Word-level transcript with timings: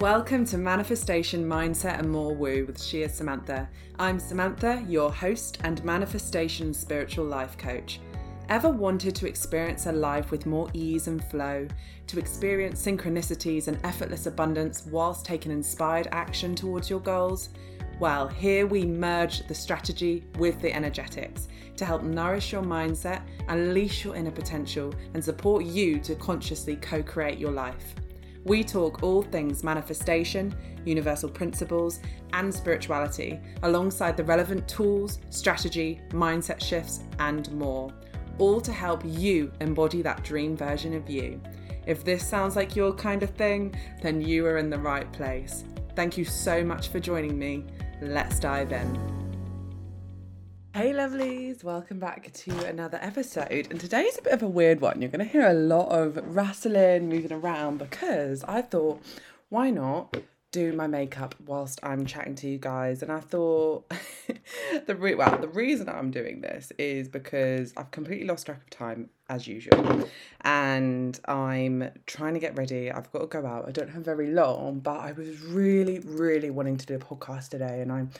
Welcome 0.00 0.44
to 0.44 0.58
Manifestation 0.58 1.44
Mindset 1.44 1.98
and 1.98 2.08
More 2.08 2.32
Woo 2.32 2.64
with 2.66 2.80
She 2.80 3.02
Is 3.02 3.12
Samantha. 3.12 3.68
I'm 3.98 4.20
Samantha, 4.20 4.84
your 4.86 5.12
host 5.12 5.58
and 5.64 5.84
manifestation 5.84 6.72
spiritual 6.72 7.24
life 7.24 7.58
coach. 7.58 7.98
Ever 8.48 8.70
wanted 8.70 9.16
to 9.16 9.26
experience 9.26 9.86
a 9.86 9.92
life 9.92 10.30
with 10.30 10.46
more 10.46 10.70
ease 10.72 11.08
and 11.08 11.22
flow, 11.24 11.66
to 12.06 12.18
experience 12.20 12.80
synchronicities 12.80 13.66
and 13.66 13.76
effortless 13.82 14.26
abundance 14.26 14.86
whilst 14.86 15.26
taking 15.26 15.50
inspired 15.50 16.06
action 16.12 16.54
towards 16.54 16.88
your 16.88 17.00
goals? 17.00 17.48
Well, 17.98 18.28
here 18.28 18.68
we 18.68 18.84
merge 18.84 19.48
the 19.48 19.54
strategy 19.54 20.22
with 20.38 20.60
the 20.60 20.72
energetics 20.72 21.48
to 21.76 21.84
help 21.84 22.04
nourish 22.04 22.52
your 22.52 22.62
mindset, 22.62 23.22
unleash 23.48 24.04
your 24.04 24.14
inner 24.14 24.30
potential, 24.30 24.94
and 25.14 25.24
support 25.24 25.64
you 25.64 25.98
to 25.98 26.14
consciously 26.14 26.76
co 26.76 27.02
create 27.02 27.40
your 27.40 27.50
life. 27.50 27.96
We 28.48 28.64
talk 28.64 29.02
all 29.02 29.20
things 29.20 29.62
manifestation, 29.62 30.54
universal 30.86 31.28
principles, 31.28 32.00
and 32.32 32.52
spirituality, 32.52 33.38
alongside 33.62 34.16
the 34.16 34.24
relevant 34.24 34.66
tools, 34.66 35.18
strategy, 35.28 36.00
mindset 36.12 36.64
shifts, 36.64 37.00
and 37.18 37.52
more, 37.52 37.92
all 38.38 38.60
to 38.62 38.72
help 38.72 39.02
you 39.04 39.52
embody 39.60 40.00
that 40.00 40.24
dream 40.24 40.56
version 40.56 40.94
of 40.94 41.10
you. 41.10 41.40
If 41.86 42.04
this 42.04 42.26
sounds 42.26 42.56
like 42.56 42.74
your 42.74 42.94
kind 42.94 43.22
of 43.22 43.30
thing, 43.30 43.74
then 44.00 44.22
you 44.22 44.46
are 44.46 44.56
in 44.56 44.70
the 44.70 44.78
right 44.78 45.10
place. 45.12 45.64
Thank 45.94 46.16
you 46.16 46.24
so 46.24 46.64
much 46.64 46.88
for 46.88 47.00
joining 47.00 47.38
me. 47.38 47.66
Let's 48.00 48.40
dive 48.40 48.72
in. 48.72 49.27
Hey 50.74 50.92
lovelies, 50.92 51.64
welcome 51.64 51.98
back 51.98 52.30
to 52.32 52.66
another 52.66 52.98
episode. 53.00 53.68
And 53.70 53.80
today's 53.80 54.16
a 54.18 54.22
bit 54.22 54.34
of 54.34 54.42
a 54.42 54.48
weird 54.48 54.80
one. 54.80 55.00
You're 55.00 55.10
going 55.10 55.24
to 55.24 55.30
hear 55.30 55.46
a 55.46 55.54
lot 55.54 55.88
of 55.88 56.18
rustling, 56.36 57.08
moving 57.08 57.32
around 57.32 57.78
because 57.78 58.44
I 58.44 58.62
thought, 58.62 59.02
why 59.48 59.70
not 59.70 60.16
do 60.52 60.72
my 60.74 60.86
makeup 60.86 61.34
whilst 61.44 61.80
I'm 61.82 62.06
chatting 62.06 62.36
to 62.36 62.48
you 62.48 62.58
guys? 62.58 63.02
And 63.02 63.10
I 63.10 63.20
thought, 63.20 63.90
the 64.86 64.94
re- 64.94 65.16
well, 65.16 65.38
the 65.38 65.48
reason 65.48 65.88
I'm 65.88 66.10
doing 66.10 66.42
this 66.42 66.70
is 66.78 67.08
because 67.08 67.72
I've 67.76 67.90
completely 67.90 68.26
lost 68.26 68.46
track 68.46 68.60
of 68.62 68.70
time 68.70 69.08
as 69.28 69.48
usual, 69.48 70.06
and 70.42 71.18
I'm 71.24 71.90
trying 72.06 72.34
to 72.34 72.40
get 72.40 72.56
ready. 72.56 72.92
I've 72.92 73.10
got 73.10 73.20
to 73.20 73.26
go 73.26 73.44
out. 73.46 73.66
I 73.66 73.72
don't 73.72 73.90
have 73.90 74.04
very 74.04 74.28
long, 74.30 74.80
but 74.80 75.00
I 75.00 75.12
was 75.12 75.40
really, 75.40 75.98
really 76.00 76.50
wanting 76.50 76.76
to 76.76 76.86
do 76.86 76.94
a 76.94 76.98
podcast 76.98 77.48
today, 77.48 77.80
and 77.80 77.90
I'm 77.90 78.10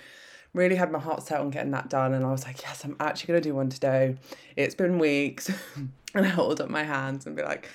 really 0.55 0.77
had 0.77 0.91
my 0.91 0.99
heart 0.99 1.23
set 1.23 1.41
on 1.41 1.51
getting 1.51 1.71
that 1.73 1.89
done 1.89 2.15
and 2.15 2.25
I 2.25 2.31
was 2.31 2.45
like, 2.45 2.63
yes, 2.63 2.85
I'm 2.85 2.97
actually 3.01 3.29
going 3.29 3.43
to 3.43 3.49
do 3.49 3.55
one 3.55 3.69
today. 3.69 4.17
It's 4.57 4.75
been 4.75 4.99
weeks. 4.99 5.51
and 6.15 6.27
I 6.27 6.29
hold 6.29 6.61
up 6.61 6.71
my 6.71 6.85
hands 6.85 7.27
and 7.27 7.37
be 7.37 7.43
like, 7.43 7.69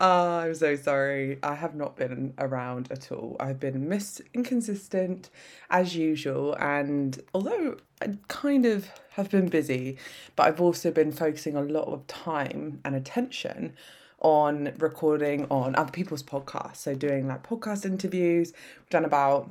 oh, 0.00 0.38
I'm 0.38 0.54
so 0.54 0.76
sorry. 0.76 1.38
I 1.42 1.54
have 1.54 1.74
not 1.74 1.96
been 1.96 2.34
around 2.38 2.90
at 2.90 3.10
all. 3.12 3.36
I've 3.40 3.60
been 3.60 3.88
miss 3.88 4.20
inconsistent 4.32 5.30
as 5.70 5.96
usual. 5.96 6.54
And 6.54 7.20
although 7.32 7.76
I 8.00 8.18
kind 8.28 8.66
of 8.66 8.88
have 9.12 9.30
been 9.30 9.48
busy, 9.48 9.98
but 10.36 10.46
I've 10.46 10.60
also 10.60 10.90
been 10.90 11.12
focusing 11.12 11.56
a 11.56 11.62
lot 11.62 11.88
of 11.88 12.06
time 12.06 12.80
and 12.84 12.94
attention 12.94 13.74
on 14.20 14.72
recording 14.78 15.46
on 15.50 15.76
other 15.76 15.92
people's 15.92 16.22
podcasts. 16.22 16.76
So 16.76 16.94
doing 16.94 17.28
like 17.28 17.46
podcast 17.46 17.84
interviews. 17.84 18.52
We've 18.78 18.90
done 18.90 19.04
about 19.04 19.50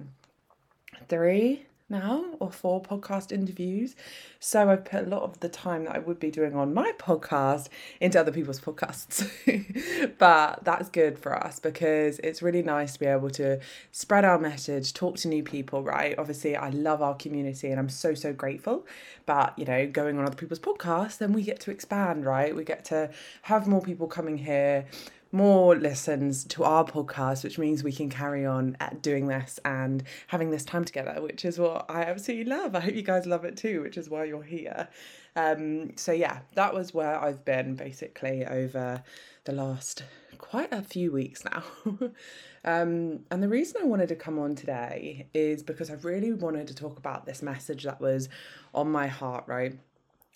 three 1.08 1.66
now 1.94 2.25
or 2.39 2.52
four 2.52 2.81
podcast 2.81 3.31
interviews. 3.31 3.95
So 4.39 4.69
I've 4.69 4.83
put 4.83 5.05
a 5.05 5.09
lot 5.09 5.22
of 5.22 5.39
the 5.39 5.47
time 5.47 5.86
that 5.86 5.95
I 5.95 5.99
would 5.99 6.19
be 6.19 6.30
doing 6.30 6.55
on 6.55 6.73
my 6.73 6.91
podcast 6.99 7.69
into 8.02 8.19
other 8.19 8.31
people's 8.31 8.59
podcasts. 8.59 9.30
but 10.17 10.66
that's 10.66 10.89
good 10.89 11.17
for 11.17 11.33
us 11.33 11.59
because 11.59 12.19
it's 12.19 12.41
really 12.41 12.64
nice 12.64 12.94
to 12.94 12.99
be 12.99 13.05
able 13.05 13.30
to 13.31 13.59
spread 13.91 14.25
our 14.25 14.39
message, 14.39 14.94
talk 14.94 15.16
to 15.17 15.30
new 15.30 15.44
people, 15.44 15.83
right? 15.83 16.17
Obviously, 16.17 16.58
I 16.58 16.69
love 16.69 17.02
our 17.02 17.16
community 17.16 17.69
and 17.69 17.80
I'm 17.80 17.89
so, 17.89 18.14
so 18.14 18.33
grateful. 18.33 18.86
But, 19.25 19.58
you 19.58 19.64
know, 19.66 19.88
going 19.88 20.17
on 20.17 20.25
other 20.25 20.36
people's 20.36 20.60
podcasts, 20.60 21.20
then 21.20 21.31
we 21.31 21.43
get 21.43 21.61
to 21.61 21.71
expand, 21.71 22.25
right? 22.25 22.54
We 22.54 22.65
get 22.65 22.83
to 22.86 23.11
have 23.43 23.67
more 23.67 23.81
people 23.81 24.08
coming 24.08 24.39
here 24.39 24.86
more 25.33 25.76
listens 25.76 26.45
to 26.45 26.64
our 26.64 26.86
podcast, 26.86 27.44
which 27.44 27.58
means 27.58 27.83
we 27.83 27.92
can 27.92 28.10
carry 28.10 28.45
on 28.45 28.77
doing 29.02 29.27
this 29.27 29.60
and 29.66 30.04
having 30.27 30.52
this 30.52 30.64
time 30.64 30.86
together, 30.86 31.20
which 31.21 31.44
is 31.44 31.58
what 31.58 31.86
I 31.89 32.04
absolutely 32.04 32.45
love. 32.45 32.76
I 32.76 32.80
hope 32.80 32.94
you 32.94 33.02
guys 33.02 33.26
love 33.26 33.43
it 33.43 33.58
too, 33.58 33.82
which 33.82 33.98
is 33.98 34.10
why 34.10 34.26
you're 34.26 34.43
here. 34.43 34.88
Um, 35.36 35.98
so 35.98 36.11
yeah, 36.11 36.42
that 36.54 36.73
was 36.73 36.93
where 36.93 37.20
I've 37.20 37.43
been 37.43 37.76
basically 37.76 38.45
over 38.45 39.04
the 39.45 39.52
last 39.52 40.04
quite 40.38 40.72
a 40.72 40.83
few 40.83 41.11
weeks 41.11 41.43
now. 41.43 41.64
um, 42.64 43.22
and 43.32 43.42
the 43.42 43.49
reason 43.49 43.82
I 43.82 43.86
wanted 43.86 44.10
to 44.10 44.16
come 44.16 44.38
on 44.38 44.54
today 44.54 45.27
is 45.33 45.64
because 45.64 45.89
I 45.89 45.95
really 45.95 46.32
wanted 46.32 46.67
to 46.67 46.76
talk 46.76 46.99
about 46.99 47.26
this 47.26 47.42
message 47.42 47.86
that 47.86 47.99
was 47.99 48.30
on 48.73 48.92
my 48.92 49.08
heart, 49.08 49.45
right? 49.48 49.73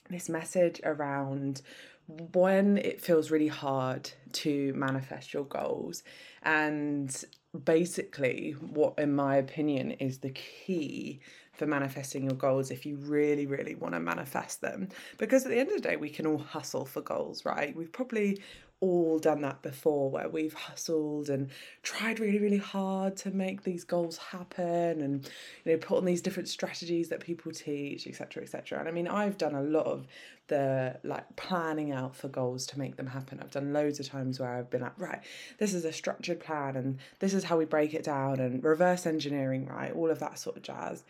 This 0.09 0.28
message 0.28 0.81
around 0.84 1.62
when 2.07 2.78
it 2.78 3.01
feels 3.01 3.31
really 3.31 3.47
hard 3.47 4.09
to 4.31 4.73
manifest 4.73 5.34
your 5.34 5.44
goals 5.44 6.03
and 6.44 7.25
basically 7.66 8.51
what 8.51 8.94
in 8.97 9.13
my 9.13 9.35
opinion 9.35 9.91
is 9.91 10.19
the 10.19 10.29
key 10.29 11.19
for 11.53 11.66
manifesting 11.66 12.23
your 12.23 12.35
goals 12.35 12.72
if 12.72 12.85
you 12.85 12.95
really 12.97 13.45
really 13.45 13.75
want 13.75 13.94
to 13.94 14.00
manifest 14.00 14.62
them. 14.62 14.88
Because 15.18 15.44
at 15.44 15.51
the 15.51 15.57
end 15.57 15.69
of 15.69 15.75
the 15.75 15.81
day 15.81 15.97
we 15.97 16.09
can 16.09 16.28
all 16.28 16.38
hustle 16.38 16.85
for 16.85 17.01
goals 17.01 17.44
right? 17.45 17.75
We've 17.75 17.91
probably 17.91 18.41
all 18.79 19.17
done 19.17 19.41
that 19.41 19.61
before 19.63 20.09
where 20.11 20.29
we've 20.29 20.53
hustled 20.53 21.29
and 21.29 21.49
tried 21.81 22.19
really 22.19 22.38
really 22.38 22.57
hard 22.57 23.15
to 23.17 23.31
make 23.31 23.63
these 23.63 23.83
goals 23.83 24.17
happen 24.17 25.01
and 25.01 25.29
you 25.65 25.71
know 25.71 25.77
put 25.77 25.97
on 25.97 26.05
these 26.05 26.21
different 26.21 26.47
strategies 26.47 27.09
that 27.09 27.19
people 27.19 27.51
teach 27.51 28.05
etc 28.05 28.43
etc 28.43 28.79
and 28.79 28.88
i 28.88 28.91
mean 28.91 29.07
i've 29.07 29.38
done 29.38 29.55
a 29.55 29.63
lot 29.63 29.88
of 29.88 30.05
the 30.47 30.97
like 31.03 31.35
planning 31.35 31.91
out 31.91 32.15
for 32.15 32.27
goals 32.27 32.65
to 32.65 32.79
make 32.79 32.95
them 32.95 33.07
happen. 33.07 33.39
I've 33.41 33.51
done 33.51 33.73
loads 33.73 33.99
of 33.99 34.07
times 34.07 34.39
where 34.39 34.55
i've 34.55 34.69
been 34.69 34.81
like 34.81 34.97
right 34.97 35.19
this 35.57 35.73
is 35.73 35.85
a 35.85 35.91
structured 35.91 36.39
plan 36.39 36.75
and 36.75 36.99
this 37.19 37.33
is 37.33 37.44
how 37.44 37.57
we 37.57 37.65
break 37.65 37.94
it 37.94 38.03
down 38.03 38.39
and 38.39 38.63
reverse 38.63 39.05
engineering 39.05 39.65
right 39.65 39.94
all 39.94 40.09
of 40.09 40.19
that 40.19 40.39
sort 40.39 40.57
of 40.57 40.63
jazz. 40.63 41.03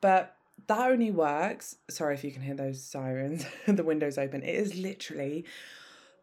But 0.00 0.36
that 0.66 0.90
only 0.90 1.10
works 1.10 1.76
sorry 1.90 2.14
if 2.14 2.24
you 2.24 2.30
can 2.30 2.42
hear 2.42 2.54
those 2.54 2.82
sirens 2.82 3.44
the 3.66 3.82
windows 3.82 4.18
open. 4.18 4.42
It 4.42 4.54
is 4.54 4.76
literally 4.76 5.44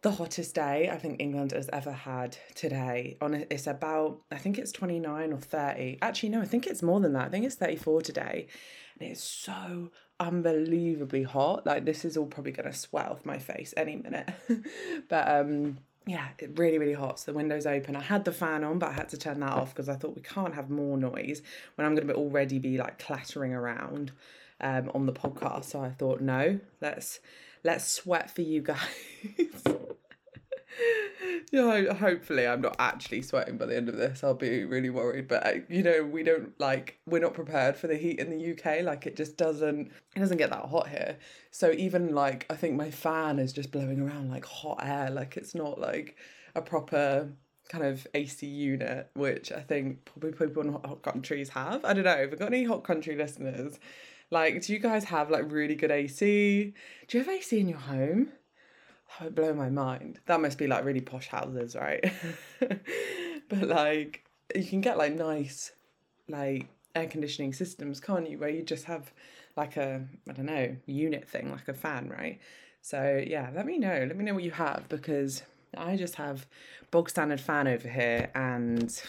the 0.01 0.12
hottest 0.12 0.56
day 0.56 0.89
I 0.91 0.97
think 0.97 1.22
England 1.22 1.51
has 1.51 1.69
ever 1.72 1.91
had 1.91 2.38
today. 2.56 3.17
On 3.22 3.34
it's 3.34 3.67
about 3.67 4.22
I 4.31 4.38
think 4.38 4.57
it's 4.57 4.72
29 4.72 5.34
or 5.34 5.38
30. 5.38 6.00
Actually 6.01 6.29
no, 6.29 6.41
I 6.41 6.45
think 6.45 6.67
it's 6.67 6.81
more 6.81 7.00
than 7.00 7.13
that. 7.13 7.25
I 7.25 7.29
think 7.29 7.45
it's 7.45 7.56
34 7.56 8.01
today. 8.01 8.47
And 9.00 9.09
it's 9.09 9.23
so 9.23 9.91
unbelievably 10.19 11.23
hot. 11.23 11.66
Like 11.66 11.85
this 11.85 12.03
is 12.03 12.17
all 12.17 12.25
probably 12.25 12.51
going 12.51 12.72
to 12.72 12.78
sweat 12.78 13.09
off 13.09 13.25
my 13.25 13.38
face 13.38 13.73
any 13.78 13.95
minute. 13.95 14.29
but 15.09 15.28
um 15.28 15.78
yeah, 16.07 16.29
it 16.39 16.57
really, 16.57 16.79
really 16.79 16.94
hot. 16.94 17.19
So 17.19 17.31
the 17.31 17.38
window's 17.38 17.68
open. 17.68 17.95
I 17.95 18.01
had 18.01 18.25
the 18.25 18.31
fan 18.31 18.63
on, 18.63 18.79
but 18.79 18.89
I 18.89 18.94
had 18.94 19.09
to 19.09 19.18
turn 19.18 19.39
that 19.41 19.53
off 19.53 19.73
because 19.73 19.88
I 19.88 19.95
thought 19.95 20.16
we 20.16 20.23
can't 20.23 20.56
have 20.56 20.69
more 20.72 20.97
noise 20.97 21.44
when 21.75 21.85
I'm 21.85 21.94
going 21.94 22.07
to 22.07 22.16
already 22.16 22.57
be 22.57 22.79
like 22.79 22.97
clattering 22.97 23.53
around 23.53 24.12
um, 24.62 24.89
on 24.95 25.06
the 25.06 25.13
podcast. 25.13 25.66
So 25.66 25.79
I 25.79 25.91
thought, 25.91 26.19
no, 26.19 26.59
let's 26.81 27.19
let's 27.64 27.88
sweat 27.88 28.32
for 28.32 28.42
you 28.42 28.62
guys. 28.62 28.80
yeah, 31.52 31.94
hopefully 31.94 32.48
I'm 32.48 32.62
not 32.62 32.76
actually 32.80 33.22
sweating 33.22 33.58
by 33.58 33.66
the 33.66 33.76
end 33.76 33.90
of 33.90 33.98
this. 33.98 34.24
I'll 34.24 34.34
be 34.34 34.64
really 34.64 34.90
worried. 34.90 35.28
But 35.28 35.46
uh, 35.46 35.54
you 35.70 35.84
know, 35.84 36.04
we 36.04 36.24
don't 36.24 36.60
like 36.60 37.00
we're 37.06 37.20
not 37.20 37.34
prepared 37.34 37.76
for 37.76 37.88
the 37.88 37.98
heat 37.98 38.20
in 38.20 38.30
the 38.30 38.52
UK. 38.52 38.84
Like 38.84 39.06
it 39.06 39.16
just 39.16 39.38
doesn't 39.38 39.92
it 40.16 40.20
doesn't 40.20 40.38
get 40.38 40.50
that 40.50 40.66
hot 40.66 40.88
here. 40.88 41.18
So 41.52 41.72
even 41.72 42.16
like 42.16 42.46
I 42.50 42.56
think 42.56 42.76
my 42.76 42.92
fan 42.92 43.40
is 43.40 43.54
just 43.54 43.72
blowing 43.72 44.00
around 44.00 44.30
like 44.30 44.46
hot 44.46 44.80
air. 44.84 45.10
Like 45.10 45.38
it's 45.38 45.56
not 45.56 45.80
like 45.80 46.16
a 46.56 46.62
proper 46.62 47.30
kind 47.70 47.86
of 47.86 48.06
AC 48.14 48.46
unit, 48.46 49.10
which 49.14 49.52
I 49.52 49.62
think 49.62 50.06
probably 50.06 50.34
people 50.34 50.64
in 50.64 50.74
hot 50.74 51.02
countries 51.02 51.50
have. 51.50 51.84
I 51.86 51.94
don't 51.94 52.04
know. 52.04 52.18
Have 52.18 52.31
we 52.31 52.38
got 52.38 52.48
any 52.48 52.64
hot 52.64 52.84
country 52.84 53.16
listeners? 53.16 53.80
Like, 54.31 54.62
do 54.62 54.74
you 54.74 54.80
guys 54.80 55.04
have 55.06 55.30
like 55.30 55.51
really 55.51 55.75
good 55.75 55.92
AC? 55.92 56.74
Do 57.07 57.18
you 57.18 57.24
have 57.24 57.33
AC 57.33 57.60
in 57.60 57.68
your 57.68 57.80
home? 57.80 58.30
Oh, 59.10 59.13
that 59.19 59.25
would 59.25 59.36
blow 59.36 59.54
my 59.54 59.69
mind. 59.69 60.19
That 60.25 60.39
must 60.39 60.57
be 60.57 60.68
like 60.68 60.86
really 60.86 61.01
posh 61.01 61.28
houses, 61.28 61.75
right? 61.75 62.12
but 62.60 63.68
like, 63.68 64.24
you 64.56 64.63
can 64.63 64.80
get 64.80 64.98
like 64.98 65.13
nice, 65.13 65.74
like 66.30 66.68
air 66.95 67.07
conditioning 67.07 67.54
systems, 67.54 68.00
can't 68.00 68.30
you? 68.30 68.38
Where 68.38 68.50
you 68.50 68.63
just 68.63 68.86
have 68.86 69.12
like 69.57 69.75
a, 69.75 70.01
I 70.30 70.31
don't 70.31 70.45
know, 70.45 70.78
unit 70.86 71.28
thing, 71.28 71.51
like 71.51 71.68
a 71.68 71.74
fan, 71.74 72.10
right? 72.10 72.39
So 72.81 73.22
yeah, 73.28 73.50
let 73.54 73.66
me 73.66 73.78
know. 73.78 74.06
Let 74.07 74.16
me 74.16 74.24
know 74.24 74.33
what 74.33 74.44
you 74.44 74.51
have 74.51 74.88
because 74.88 75.44
I 75.78 75.98
just 75.98 76.16
have 76.16 76.48
bog 76.89 77.10
standard 77.10 77.42
fan 77.42 77.68
over 77.68 77.88
here 77.88 78.31
and 78.33 79.01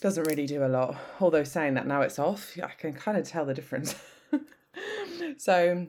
doesn't 0.00 0.24
really 0.24 0.46
do 0.46 0.64
a 0.64 0.68
lot. 0.68 0.96
Although 1.20 1.44
saying 1.44 1.74
that 1.74 1.86
now 1.86 2.00
it's 2.02 2.18
off, 2.18 2.56
I 2.62 2.70
can 2.78 2.92
kind 2.92 3.18
of 3.18 3.28
tell 3.28 3.44
the 3.44 3.54
difference. 3.54 3.94
so 5.38 5.86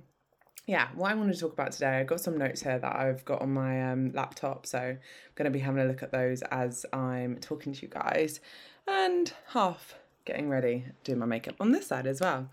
yeah, 0.67 0.89
what 0.95 1.11
I 1.11 1.15
want 1.15 1.33
to 1.33 1.39
talk 1.39 1.53
about 1.53 1.71
today, 1.71 1.99
I've 1.99 2.07
got 2.07 2.21
some 2.21 2.37
notes 2.37 2.61
here 2.61 2.77
that 2.77 2.95
I've 2.95 3.25
got 3.25 3.41
on 3.41 3.53
my 3.53 3.91
um, 3.91 4.11
laptop, 4.13 4.65
so 4.65 4.79
I'm 4.79 4.99
going 5.35 5.45
to 5.45 5.51
be 5.51 5.59
having 5.59 5.81
a 5.81 5.85
look 5.85 6.03
at 6.03 6.11
those 6.11 6.43
as 6.43 6.85
I'm 6.93 7.37
talking 7.37 7.73
to 7.73 7.81
you 7.81 7.87
guys, 7.87 8.39
and 8.87 9.33
half 9.47 9.95
getting 10.25 10.49
ready, 10.49 10.85
doing 11.03 11.19
my 11.19 11.25
makeup 11.25 11.55
on 11.59 11.71
this 11.71 11.87
side 11.87 12.05
as 12.05 12.21
well. 12.21 12.49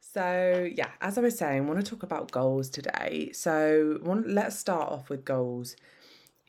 So 0.00 0.70
yeah, 0.74 0.90
as 1.00 1.18
I 1.18 1.22
was 1.22 1.36
saying, 1.36 1.62
I 1.62 1.64
want 1.66 1.84
to 1.84 1.90
talk 1.90 2.02
about 2.02 2.30
goals 2.30 2.68
today. 2.68 3.30
So 3.32 3.98
want, 4.02 4.28
let's 4.28 4.58
start 4.58 4.90
off 4.90 5.08
with 5.08 5.24
goals 5.24 5.76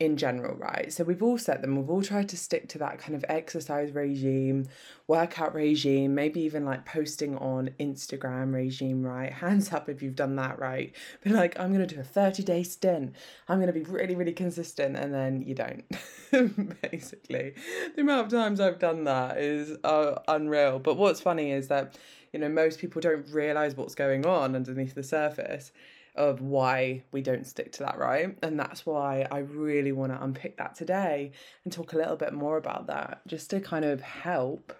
in 0.00 0.16
general, 0.16 0.54
right? 0.56 0.92
So 0.92 1.02
we've 1.02 1.22
all 1.22 1.38
set 1.38 1.60
them, 1.60 1.76
we've 1.76 1.90
all 1.90 2.02
tried 2.02 2.28
to 2.28 2.36
stick 2.36 2.68
to 2.68 2.78
that 2.78 3.00
kind 3.00 3.16
of 3.16 3.24
exercise 3.28 3.92
regime, 3.92 4.68
workout 5.08 5.54
regime, 5.54 6.14
maybe 6.14 6.40
even 6.42 6.64
like 6.64 6.84
posting 6.84 7.36
on 7.38 7.70
Instagram 7.80 8.54
regime, 8.54 9.02
right? 9.02 9.32
Hands 9.44 9.72
up 9.72 9.88
if 9.88 10.00
you've 10.00 10.14
done 10.14 10.36
that, 10.36 10.60
right? 10.60 10.94
But 11.24 11.32
like, 11.32 11.58
I'm 11.58 11.72
gonna 11.72 11.86
do 11.86 11.98
a 11.98 12.04
30 12.04 12.44
day 12.44 12.62
stint, 12.62 13.16
I'm 13.48 13.58
gonna 13.58 13.72
be 13.72 13.82
really, 13.82 14.14
really 14.14 14.32
consistent, 14.32 14.96
and 14.96 15.12
then 15.12 15.42
you 15.42 15.54
don't. 15.54 15.84
Basically, 16.92 17.54
the 17.96 18.02
amount 18.02 18.26
of 18.26 18.32
times 18.32 18.60
I've 18.60 18.78
done 18.78 19.04
that 19.04 19.38
is 19.38 19.76
uh, 19.82 20.20
unreal. 20.28 20.78
But 20.78 20.96
what's 20.96 21.20
funny 21.20 21.50
is 21.50 21.68
that, 21.68 21.98
you 22.32 22.38
know, 22.38 22.48
most 22.48 22.78
people 22.78 23.00
don't 23.00 23.28
realize 23.30 23.76
what's 23.76 23.96
going 23.96 24.26
on 24.26 24.54
underneath 24.54 24.94
the 24.94 25.02
surface 25.02 25.72
of 26.18 26.40
why 26.40 27.04
we 27.12 27.22
don't 27.22 27.46
stick 27.46 27.72
to 27.72 27.84
that, 27.84 27.98
right? 27.98 28.36
And 28.42 28.58
that's 28.58 28.84
why 28.84 29.26
I 29.30 29.38
really 29.38 29.92
want 29.92 30.12
to 30.12 30.22
unpick 30.22 30.58
that 30.58 30.74
today 30.74 31.32
and 31.64 31.72
talk 31.72 31.92
a 31.92 31.96
little 31.96 32.16
bit 32.16 32.34
more 32.34 32.56
about 32.56 32.88
that, 32.88 33.22
just 33.26 33.50
to 33.50 33.60
kind 33.60 33.84
of 33.84 34.00
help 34.00 34.72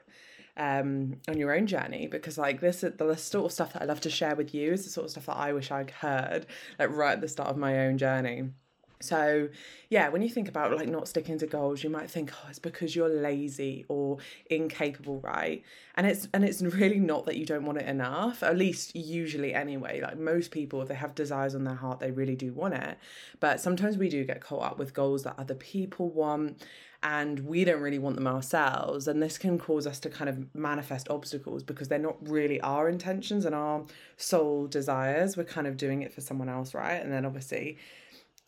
um, 0.58 1.20
on 1.29 1.38
your 1.38 1.55
own 1.55 1.67
journey 1.69 2.08
because 2.08 2.37
like 2.37 2.61
this 2.61 2.82
is 2.82 2.96
the 2.96 3.14
sort 3.14 3.46
of 3.46 3.52
stuff 3.52 3.73
that 3.75 3.82
I 3.82 3.85
love 3.85 4.00
to 4.00 4.11
share 4.11 4.35
with 4.35 4.52
you 4.52 4.73
is 4.73 4.85
the 4.85 4.90
sort 4.90 5.05
of 5.05 5.12
stuff 5.12 5.26
that 5.26 5.37
I 5.37 5.52
wish 5.52 5.70
I'd 5.70 5.93
heard 5.93 6.46
like 6.81 6.90
right 6.90 7.12
at 7.12 7.20
the 7.20 7.29
start 7.29 7.50
of 7.50 7.56
my 7.56 7.87
own 7.87 7.96
journey. 7.96 8.50
So, 9.00 9.48
yeah, 9.88 10.08
when 10.08 10.22
you 10.22 10.28
think 10.28 10.48
about 10.48 10.76
like 10.76 10.88
not 10.88 11.06
sticking 11.06 11.38
to 11.38 11.46
goals, 11.46 11.84
you 11.84 11.90
might 11.90 12.10
think, 12.10 12.32
oh, 12.34 12.46
it's 12.48 12.58
because 12.58 12.96
you're 12.96 13.08
lazy 13.08 13.84
or 13.88 14.18
incapable, 14.50 15.20
right? 15.20 15.62
And 15.94 16.06
it's 16.06 16.28
and 16.34 16.44
it's 16.44 16.60
really 16.62 16.98
not 16.98 17.26
that 17.26 17.36
you 17.36 17.46
don't 17.46 17.64
want 17.64 17.78
it 17.78 17.86
enough. 17.86 18.42
At 18.42 18.56
least 18.56 18.96
usually 18.96 19.54
anyway. 19.54 20.00
Like 20.00 20.18
most 20.18 20.50
people, 20.50 20.82
if 20.82 20.88
they 20.88 20.94
have 20.94 21.14
desires 21.14 21.54
on 21.54 21.64
their 21.64 21.74
heart, 21.74 22.00
they 22.00 22.10
really 22.10 22.36
do 22.36 22.52
want 22.52 22.74
it. 22.74 22.98
But 23.40 23.60
sometimes 23.60 23.96
we 23.96 24.08
do 24.08 24.24
get 24.24 24.40
caught 24.40 24.62
up 24.62 24.78
with 24.78 24.94
goals 24.94 25.22
that 25.22 25.36
other 25.38 25.54
people 25.54 26.08
want 26.08 26.60
and 27.02 27.40
we 27.40 27.64
don't 27.64 27.80
really 27.80 27.98
want 27.98 28.16
them 28.16 28.26
ourselves. 28.26 29.06
And 29.06 29.22
this 29.22 29.38
can 29.38 29.58
cause 29.58 29.86
us 29.86 30.00
to 30.00 30.10
kind 30.10 30.28
of 30.28 30.52
manifest 30.54 31.08
obstacles 31.08 31.62
because 31.62 31.86
they're 31.86 31.98
not 31.98 32.16
really 32.28 32.60
our 32.60 32.88
intentions 32.88 33.44
and 33.44 33.54
our 33.54 33.84
soul 34.16 34.66
desires. 34.66 35.36
We're 35.36 35.44
kind 35.44 35.68
of 35.68 35.76
doing 35.76 36.02
it 36.02 36.12
for 36.12 36.20
someone 36.20 36.48
else, 36.48 36.74
right? 36.74 36.96
And 37.00 37.12
then 37.12 37.24
obviously 37.24 37.78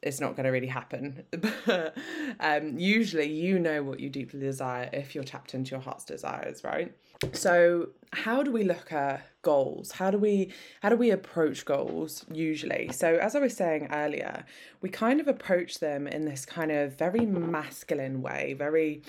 it's 0.02 0.20
not 0.20 0.34
going 0.34 0.44
to 0.44 0.50
really 0.50 0.66
happen. 0.66 1.24
um, 2.40 2.78
usually, 2.78 3.30
you 3.30 3.58
know 3.58 3.82
what 3.82 4.00
you 4.00 4.08
deeply 4.08 4.40
desire 4.40 4.88
if 4.92 5.14
you're 5.14 5.24
tapped 5.24 5.54
into 5.54 5.72
your 5.72 5.80
heart's 5.80 6.04
desires, 6.04 6.64
right? 6.64 6.94
So, 7.32 7.90
how 8.12 8.42
do 8.42 8.50
we 8.50 8.64
look 8.64 8.92
at 8.92 9.26
goals? 9.42 9.92
How 9.92 10.10
do 10.10 10.18
we 10.18 10.52
how 10.82 10.88
do 10.88 10.96
we 10.96 11.10
approach 11.10 11.64
goals 11.66 12.24
usually? 12.32 12.90
So, 12.92 13.16
as 13.16 13.36
I 13.36 13.40
was 13.40 13.54
saying 13.54 13.88
earlier, 13.92 14.44
we 14.80 14.88
kind 14.88 15.20
of 15.20 15.28
approach 15.28 15.80
them 15.80 16.06
in 16.06 16.24
this 16.24 16.46
kind 16.46 16.72
of 16.72 16.96
very 16.96 17.26
masculine 17.26 18.22
way, 18.22 18.54
very 18.54 19.02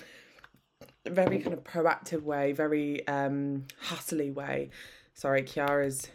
very 1.08 1.40
kind 1.40 1.54
of 1.54 1.64
proactive 1.64 2.24
way, 2.24 2.52
very 2.52 3.08
um 3.08 3.66
hustly 3.80 4.30
way. 4.30 4.72
Sorry, 5.14 5.44
Kiara's 5.44 6.10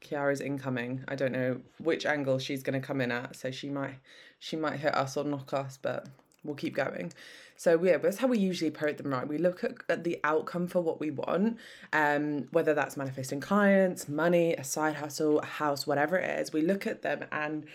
Kiara's 0.00 0.40
incoming. 0.40 1.04
I 1.08 1.14
don't 1.14 1.32
know 1.32 1.60
which 1.78 2.06
angle 2.06 2.38
she's 2.38 2.62
going 2.62 2.80
to 2.80 2.86
come 2.86 3.00
in 3.00 3.12
at, 3.12 3.36
so 3.36 3.50
she 3.50 3.68
might 3.68 3.96
she 4.38 4.56
might 4.56 4.80
hit 4.80 4.94
us 4.94 5.16
or 5.16 5.24
knock 5.24 5.52
us, 5.52 5.78
but 5.80 6.08
we'll 6.44 6.56
keep 6.56 6.74
going. 6.74 7.12
So 7.56 7.82
yeah, 7.82 7.98
that's 7.98 8.16
how 8.16 8.26
we 8.26 8.38
usually 8.38 8.68
approach 8.68 8.96
them, 8.96 9.12
right? 9.12 9.28
We 9.28 9.36
look 9.36 9.62
at, 9.62 9.74
at 9.90 10.04
the 10.04 10.18
outcome 10.24 10.66
for 10.66 10.80
what 10.80 10.98
we 10.98 11.10
want, 11.10 11.58
um, 11.92 12.48
whether 12.52 12.72
that's 12.72 12.96
manifesting 12.96 13.40
clients, 13.40 14.08
money, 14.08 14.54
a 14.54 14.64
side 14.64 14.94
hustle, 14.94 15.40
a 15.40 15.44
house, 15.44 15.86
whatever 15.86 16.16
it 16.16 16.40
is. 16.40 16.54
We 16.54 16.62
look 16.62 16.86
at 16.86 17.02
them 17.02 17.26
and 17.30 17.66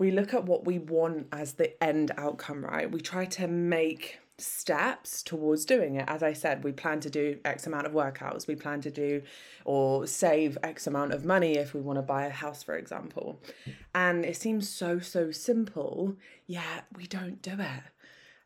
we 0.00 0.10
look 0.10 0.34
at 0.34 0.44
what 0.44 0.64
we 0.64 0.80
want 0.80 1.28
as 1.30 1.52
the 1.52 1.80
end 1.82 2.10
outcome, 2.18 2.64
right? 2.64 2.90
We 2.90 3.00
try 3.00 3.26
to 3.26 3.46
make 3.46 4.18
steps 4.38 5.22
towards 5.22 5.64
doing 5.64 5.96
it. 5.96 6.04
As 6.08 6.22
I 6.22 6.32
said, 6.32 6.62
we 6.62 6.72
plan 6.72 7.00
to 7.00 7.10
do 7.10 7.38
X 7.44 7.66
amount 7.66 7.86
of 7.86 7.92
workouts, 7.92 8.46
we 8.46 8.54
plan 8.54 8.80
to 8.82 8.90
do 8.90 9.22
or 9.64 10.06
save 10.06 10.58
X 10.62 10.86
amount 10.86 11.12
of 11.12 11.24
money 11.24 11.56
if 11.56 11.74
we 11.74 11.80
want 11.80 11.98
to 11.98 12.02
buy 12.02 12.26
a 12.26 12.30
house, 12.30 12.62
for 12.62 12.76
example. 12.76 13.40
And 13.94 14.24
it 14.24 14.36
seems 14.36 14.68
so, 14.68 14.98
so 14.98 15.30
simple, 15.30 16.16
yet 16.46 16.86
we 16.94 17.06
don't 17.06 17.40
do 17.40 17.52
it. 17.52 17.82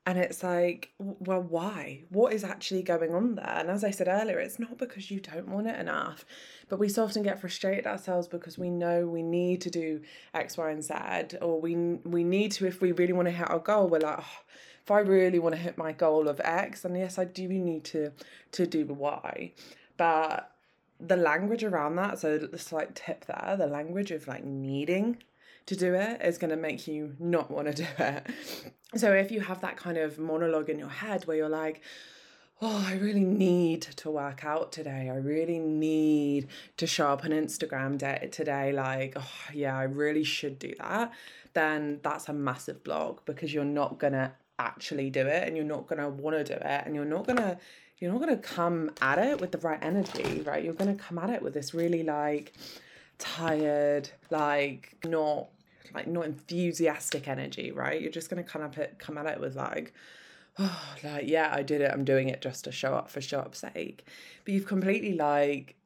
And 0.07 0.19
it's 0.19 0.43
like, 0.43 0.93
well, 0.99 1.43
why? 1.43 2.05
What 2.09 2.33
is 2.33 2.43
actually 2.43 2.83
going 2.83 3.15
on 3.15 3.35
there? 3.35 3.45
And 3.47 3.69
as 3.69 3.85
I 3.85 3.91
said 3.91 4.09
earlier, 4.09 4.39
it's 4.39 4.59
not 4.59 4.79
because 4.79 5.11
you 5.11 5.21
don't 5.21 5.49
want 5.49 5.67
it 5.67 5.79
enough, 5.79 6.25
but 6.69 6.79
we 6.79 6.89
so 6.89 7.05
often 7.05 7.23
get 7.23 7.41
frustrated 7.41 7.87
ourselves 7.87 8.27
because 8.27 8.57
we 8.57 8.71
know 8.71 9.07
we 9.07 9.23
need 9.23 9.61
to 9.61 9.71
do 9.71 10.01
X, 10.33 10.57
Y, 10.57 10.71
and 10.71 10.83
Z, 10.83 11.37
or 11.43 11.61
we 11.61 11.77
we 12.05 12.25
need 12.25 12.51
to 12.53 12.67
if 12.67 12.81
we 12.81 12.93
really 12.93 13.13
want 13.13 13.29
to 13.29 13.33
hit 13.33 13.51
our 13.51 13.59
goal. 13.59 13.89
We're 13.89 14.01
like, 14.01 14.21
oh, 14.21 14.43
if 14.83 14.91
I 14.91 15.01
really 15.01 15.39
want 15.39 15.55
to 15.55 15.61
hit 15.61 15.79
my 15.79 15.93
goal 15.93 16.29
of 16.29 16.41
X, 16.43 16.83
then 16.83 16.95
yes, 16.95 17.19
I 17.19 17.25
do 17.25 17.49
need 17.49 17.85
to 17.85 18.13
to 18.53 18.67
do 18.67 18.85
Y. 18.87 19.53
But 19.97 20.51
the 20.99 21.17
language 21.17 21.65
around 21.65 21.97
that, 21.97 22.19
so 22.19 22.39
the 22.39 22.59
slight 22.59 22.95
tip 22.95 23.25
there, 23.27 23.57
the 23.59 23.67
language 23.67 24.11
of 24.11 24.29
like 24.29 24.45
needing 24.45 25.19
to 25.67 25.77
do 25.77 25.95
it 25.95 26.21
is 26.23 26.39
going 26.39 26.51
to 26.51 26.57
make 26.57 26.87
you 26.87 27.15
not 27.19 27.51
want 27.51 27.69
to 27.69 27.75
do 27.75 27.87
it. 27.99 28.27
So 28.97 29.13
if 29.13 29.31
you 29.31 29.41
have 29.41 29.61
that 29.61 29.77
kind 29.77 29.97
of 29.97 30.19
monologue 30.19 30.69
in 30.69 30.79
your 30.79 30.89
head 30.89 31.25
where 31.27 31.37
you're 31.37 31.49
like, 31.49 31.81
oh, 32.63 32.85
I 32.87 32.95
really 32.95 33.25
need 33.25 33.83
to 33.83 34.11
work 34.11 34.45
out 34.45 34.73
today. 34.73 35.09
I 35.09 35.17
really 35.17 35.59
need 35.59 36.49
to 36.77 36.87
show 36.87 37.09
up 37.09 37.25
on 37.25 37.31
Instagram 37.31 37.97
day 37.97 38.29
today. 38.31 38.73
Like, 38.73 39.15
oh, 39.17 39.31
yeah, 39.55 39.77
I 39.79 39.85
really 39.85 40.25
should 40.25 40.59
do 40.59 40.75
that. 40.79 41.13
Then 41.55 42.01
that's 42.03 42.29
a 42.29 42.33
massive 42.33 42.85
block 42.85 43.25
because 43.25 43.55
you're 43.55 43.65
not 43.65 43.99
going 43.99 44.13
to 44.13 44.33
actually 44.61 45.11
do 45.11 45.27
it 45.27 45.47
and 45.47 45.57
you're 45.57 45.65
not 45.65 45.87
going 45.87 46.01
to 46.01 46.09
want 46.09 46.37
to 46.37 46.45
do 46.45 46.55
it 46.55 46.83
and 46.85 46.95
you're 46.95 47.05
not 47.05 47.27
going 47.27 47.37
to 47.37 47.59
you're 47.99 48.11
not 48.11 48.21
going 48.21 48.35
to 48.35 48.43
come 48.43 48.91
at 49.03 49.19
it 49.19 49.41
with 49.41 49.53
the 49.53 49.59
right 49.59 49.79
energy 49.83 50.43
right? 50.43 50.63
You're 50.63 50.75
going 50.75 50.95
to 50.97 51.03
come 51.03 51.19
at 51.19 51.31
it 51.31 51.43
with 51.43 51.55
this 51.55 51.75
really 51.75 52.03
like 52.03 52.53
tired 53.19 54.11
like 54.31 54.97
not 55.05 55.49
like 55.95 56.07
not 56.07 56.27
enthusiastic 56.27 57.27
energy 57.27 57.73
right? 57.73 58.01
You're 58.01 58.13
just 58.13 58.31
going 58.31 58.43
to 58.43 58.49
kind 58.49 58.65
of 58.65 58.99
come 58.99 59.19
at 59.19 59.27
it 59.27 59.41
with 59.41 59.57
like 59.57 59.93
oh 60.59 60.95
like 61.05 61.27
yeah 61.29 61.51
i 61.53 61.63
did 61.63 61.81
it 61.81 61.91
i'm 61.93 62.05
doing 62.05 62.29
it 62.29 62.43
just 62.43 62.65
to 62.65 62.73
show 62.73 62.95
up 62.95 63.11
for 63.11 63.21
show 63.21 63.41
up's 63.41 63.61
sake. 63.61 64.05
But 64.45 64.55
you've 64.55 64.67
completely 64.67 65.15
like 65.15 65.77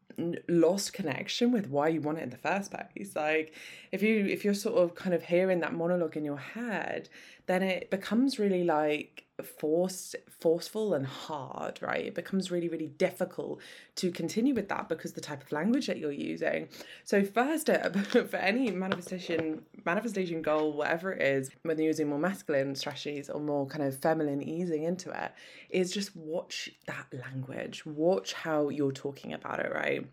lost 0.49 0.93
connection 0.93 1.51
with 1.53 1.69
why 1.69 1.89
you 1.89 2.01
want 2.01 2.19
it 2.19 2.23
in 2.23 2.31
the 2.31 2.37
first 2.37 2.71
place. 2.71 3.13
Like 3.15 3.55
if 3.93 4.03
you 4.03 4.27
if 4.27 4.45
you're 4.45 4.55
sort 4.55 4.77
of 4.77 4.95
kind 4.95 5.15
of 5.15 5.25
hearing 5.25 5.61
that 5.61 5.75
monologue 5.75 6.17
in 6.17 6.25
your 6.25 6.39
head 6.39 7.09
then 7.47 7.63
it 7.63 7.91
becomes 7.91 8.39
really 8.39 8.65
like 8.65 9.25
forced 9.43 10.15
forceful 10.39 10.95
and 10.95 11.07
hard 11.07 11.81
right? 11.83 12.07
It 12.07 12.15
becomes 12.15 12.51
really 12.51 12.69
really 12.69 12.87
difficult 12.87 13.61
to 13.97 14.13
continue 14.13 14.55
with 14.55 14.69
that 14.69 14.89
because 14.89 15.13
the 15.13 15.21
type 15.21 15.43
of 15.43 15.51
language 15.51 15.89
that 15.89 15.99
you're 15.99 16.13
using. 16.13 16.69
So 17.05 17.25
first 17.25 17.63
step 17.63 17.97
for 18.07 18.37
any 18.37 18.71
manifestation 18.71 19.63
manifestation 19.85 20.41
goal 20.41 20.73
whatever 20.73 21.13
it 21.13 21.23
is 21.23 21.51
whether 21.63 21.83
you're 21.83 21.89
using 21.89 22.09
more 22.09 22.19
masculine 22.19 22.75
strategies 22.77 23.29
or 23.29 23.41
more 23.41 23.67
kind 23.67 23.83
of 23.83 23.99
feminine 23.99 24.43
easing 24.43 24.85
into 24.85 25.11
it 25.11 25.33
is 25.69 25.91
just 25.91 26.15
watch 26.15 26.71
that 26.87 27.07
language. 27.13 27.85
Watch 27.85 28.35
how 28.35 28.69
you're 28.69 28.93
talking 28.93 29.33
about 29.33 29.59
it 29.59 29.73
right? 29.75 30.07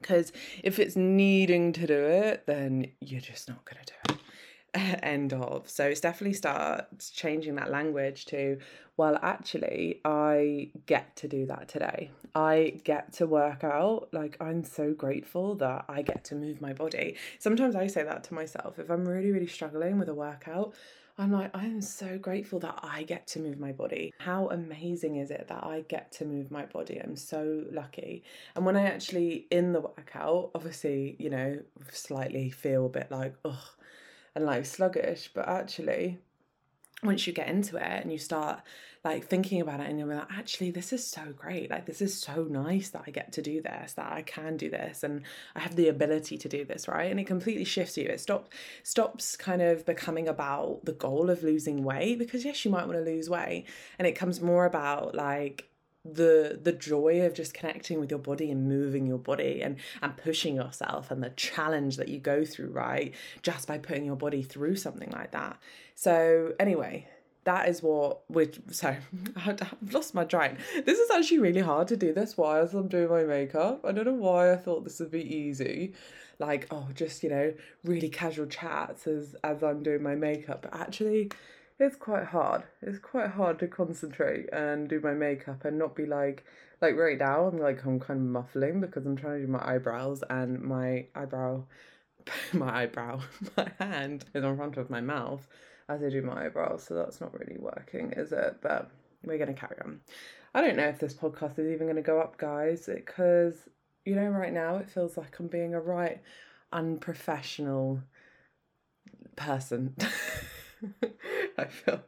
Because 0.00 0.32
if 0.62 0.78
it's 0.78 0.94
needing 0.94 1.72
to 1.72 1.86
do 1.86 2.04
it 2.06 2.46
then 2.46 2.86
you're 3.00 3.20
just 3.20 3.48
not 3.48 3.64
going 3.64 3.84
to 3.84 3.92
do 3.92 4.14
it 4.14 4.21
end 5.02 5.32
of. 5.32 5.68
So 5.68 5.84
it's 5.84 6.00
definitely 6.00 6.34
starts 6.34 7.10
changing 7.10 7.56
that 7.56 7.70
language 7.70 8.24
to, 8.26 8.58
well, 8.96 9.18
actually, 9.22 10.00
I 10.04 10.70
get 10.86 11.14
to 11.16 11.28
do 11.28 11.46
that 11.46 11.68
today. 11.68 12.10
I 12.34 12.80
get 12.84 13.12
to 13.14 13.26
work 13.26 13.64
out. 13.64 14.08
Like, 14.12 14.36
I'm 14.40 14.64
so 14.64 14.92
grateful 14.92 15.54
that 15.56 15.84
I 15.88 16.02
get 16.02 16.24
to 16.24 16.34
move 16.34 16.60
my 16.60 16.72
body. 16.72 17.16
Sometimes 17.38 17.76
I 17.76 17.86
say 17.86 18.02
that 18.02 18.24
to 18.24 18.34
myself. 18.34 18.78
If 18.78 18.90
I'm 18.90 19.06
really, 19.06 19.32
really 19.32 19.46
struggling 19.46 19.98
with 19.98 20.08
a 20.08 20.14
workout, 20.14 20.74
I'm 21.18 21.30
like, 21.30 21.54
I'm 21.54 21.82
so 21.82 22.16
grateful 22.16 22.58
that 22.60 22.78
I 22.82 23.02
get 23.02 23.26
to 23.28 23.38
move 23.38 23.58
my 23.58 23.72
body. 23.72 24.14
How 24.18 24.48
amazing 24.48 25.16
is 25.16 25.30
it 25.30 25.46
that 25.48 25.62
I 25.62 25.84
get 25.88 26.10
to 26.12 26.24
move 26.24 26.50
my 26.50 26.64
body? 26.64 26.98
I'm 27.02 27.16
so 27.16 27.64
lucky. 27.70 28.24
And 28.56 28.64
when 28.64 28.76
I 28.76 28.84
actually 28.84 29.46
in 29.50 29.74
the 29.74 29.82
workout, 29.82 30.52
obviously, 30.54 31.16
you 31.18 31.28
know, 31.28 31.58
slightly 31.90 32.48
feel 32.50 32.86
a 32.86 32.88
bit 32.88 33.10
like, 33.10 33.34
oh, 33.44 33.62
and 34.34 34.44
like 34.44 34.66
sluggish, 34.66 35.30
but 35.34 35.48
actually, 35.48 36.18
once 37.02 37.26
you 37.26 37.32
get 37.32 37.48
into 37.48 37.76
it 37.76 37.82
and 37.82 38.12
you 38.12 38.18
start 38.18 38.60
like 39.04 39.26
thinking 39.26 39.60
about 39.60 39.80
it 39.80 39.90
and 39.90 39.98
you're 39.98 40.06
like 40.06 40.28
actually 40.30 40.70
this 40.70 40.92
is 40.92 41.04
so 41.04 41.22
great. 41.36 41.68
Like 41.70 41.86
this 41.86 42.00
is 42.00 42.16
so 42.18 42.46
nice 42.48 42.90
that 42.90 43.02
i 43.06 43.10
get 43.10 43.32
to 43.32 43.42
do 43.42 43.60
this 43.60 43.94
that 43.94 44.12
i 44.12 44.22
can 44.22 44.56
do 44.56 44.70
this 44.70 45.02
and 45.02 45.22
i 45.56 45.60
have 45.60 45.74
the 45.74 45.88
ability 45.88 46.38
to 46.38 46.48
do 46.48 46.64
this 46.64 46.86
right? 46.86 47.10
And 47.10 47.18
it 47.18 47.26
completely 47.26 47.64
shifts 47.64 47.96
you. 47.96 48.04
It 48.04 48.20
stops 48.20 48.50
stops 48.84 49.36
kind 49.36 49.60
of 49.62 49.84
becoming 49.84 50.28
about 50.28 50.84
the 50.84 50.92
goal 50.92 51.30
of 51.30 51.42
losing 51.42 51.82
weight 51.82 52.18
because 52.18 52.44
yes 52.44 52.64
you 52.64 52.70
might 52.70 52.86
want 52.86 52.98
to 52.98 53.04
lose 53.04 53.28
weight 53.28 53.66
and 53.98 54.06
it 54.06 54.12
comes 54.12 54.40
more 54.40 54.64
about 54.64 55.14
like 55.14 55.68
the 56.04 56.58
the 56.60 56.72
joy 56.72 57.24
of 57.24 57.32
just 57.32 57.54
connecting 57.54 58.00
with 58.00 58.10
your 58.10 58.18
body 58.18 58.50
and 58.50 58.68
moving 58.68 59.06
your 59.06 59.18
body 59.18 59.62
and 59.62 59.76
and 60.00 60.16
pushing 60.16 60.56
yourself 60.56 61.10
and 61.12 61.22
the 61.22 61.30
challenge 61.30 61.96
that 61.96 62.08
you 62.08 62.18
go 62.18 62.44
through 62.44 62.70
right 62.70 63.14
just 63.42 63.68
by 63.68 63.78
putting 63.78 64.04
your 64.04 64.16
body 64.16 64.42
through 64.42 64.74
something 64.74 65.10
like 65.10 65.30
that 65.30 65.56
so 65.94 66.54
anyway 66.58 67.06
that 67.44 67.68
is 67.68 67.82
what 67.82 68.20
we're 68.28 68.50
so 68.70 68.96
I've 69.36 69.92
lost 69.92 70.14
my 70.14 70.24
train. 70.24 70.58
This 70.84 70.98
is 70.98 71.10
actually 71.10 71.40
really 71.40 71.60
hard 71.60 71.88
to 71.88 71.96
do 71.96 72.12
this 72.12 72.36
while 72.36 72.68
I'm 72.72 72.88
doing 72.88 73.10
my 73.10 73.24
makeup. 73.24 73.84
I 73.84 73.92
don't 73.92 74.04
know 74.04 74.12
why 74.12 74.52
I 74.52 74.56
thought 74.56 74.84
this 74.84 75.00
would 75.00 75.10
be 75.10 75.36
easy. 75.36 75.94
Like, 76.38 76.66
oh, 76.70 76.88
just 76.94 77.22
you 77.22 77.30
know, 77.30 77.52
really 77.84 78.08
casual 78.08 78.46
chats 78.46 79.06
as 79.06 79.34
as 79.42 79.62
I'm 79.62 79.82
doing 79.82 80.02
my 80.02 80.14
makeup. 80.14 80.62
But 80.62 80.74
actually 80.74 81.32
it's 81.82 81.96
quite 81.96 82.24
hard. 82.24 82.64
It's 82.80 82.98
quite 82.98 83.30
hard 83.30 83.58
to 83.60 83.68
concentrate 83.68 84.48
and 84.52 84.88
do 84.88 85.00
my 85.00 85.12
makeup 85.12 85.64
and 85.64 85.78
not 85.78 85.94
be 85.94 86.06
like 86.06 86.44
like 86.80 86.96
right 86.96 87.18
now 87.18 87.46
I'm 87.46 87.58
like 87.58 87.84
I'm 87.84 88.00
kind 88.00 88.20
of 88.20 88.26
muffling 88.26 88.80
because 88.80 89.06
I'm 89.06 89.16
trying 89.16 89.40
to 89.40 89.46
do 89.46 89.52
my 89.52 89.64
eyebrows 89.64 90.24
and 90.28 90.60
my 90.60 91.06
eyebrow 91.14 91.64
my 92.52 92.82
eyebrow 92.82 93.20
my 93.56 93.70
hand 93.78 94.24
is 94.34 94.44
in 94.44 94.56
front 94.56 94.76
of 94.76 94.90
my 94.90 95.00
mouth 95.00 95.46
as 95.88 96.02
I 96.02 96.08
do 96.08 96.22
my 96.22 96.46
eyebrows, 96.46 96.84
so 96.84 96.94
that's 96.94 97.20
not 97.20 97.32
really 97.38 97.58
working, 97.58 98.12
is 98.12 98.32
it? 98.32 98.58
But 98.62 98.90
we're 99.24 99.38
going 99.38 99.54
to 99.54 99.60
carry 99.60 99.76
on. 99.84 100.00
I 100.54 100.60
don't 100.60 100.76
know 100.76 100.88
if 100.88 100.98
this 100.98 101.14
podcast 101.14 101.58
is 101.58 101.70
even 101.70 101.86
going 101.86 101.96
to 101.96 102.02
go 102.02 102.20
up, 102.20 102.38
guys, 102.38 102.88
because, 102.92 103.54
you 104.04 104.14
know, 104.14 104.28
right 104.28 104.52
now 104.52 104.76
it 104.76 104.90
feels 104.90 105.16
like 105.16 105.38
I'm 105.38 105.48
being 105.48 105.74
a 105.74 105.80
right 105.80 106.20
unprofessional 106.72 108.02
person. 109.36 109.96
I 111.58 111.64
feel 111.64 112.02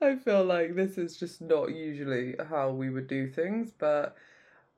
I 0.00 0.16
feel 0.16 0.44
like 0.44 0.74
this 0.74 0.98
is 0.98 1.16
just 1.16 1.40
not 1.40 1.74
usually 1.74 2.34
how 2.48 2.70
we 2.70 2.90
would 2.90 3.06
do 3.06 3.28
things, 3.28 3.72
but 3.76 4.16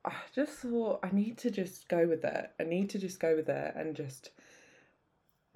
I 0.05 0.13
just 0.33 0.53
thought 0.53 0.99
I 1.03 1.09
need 1.11 1.37
to 1.39 1.51
just 1.51 1.87
go 1.87 2.07
with 2.07 2.23
it. 2.23 2.51
I 2.59 2.63
need 2.63 2.89
to 2.91 2.99
just 2.99 3.19
go 3.19 3.35
with 3.35 3.49
it 3.49 3.73
and 3.75 3.95
just 3.95 4.31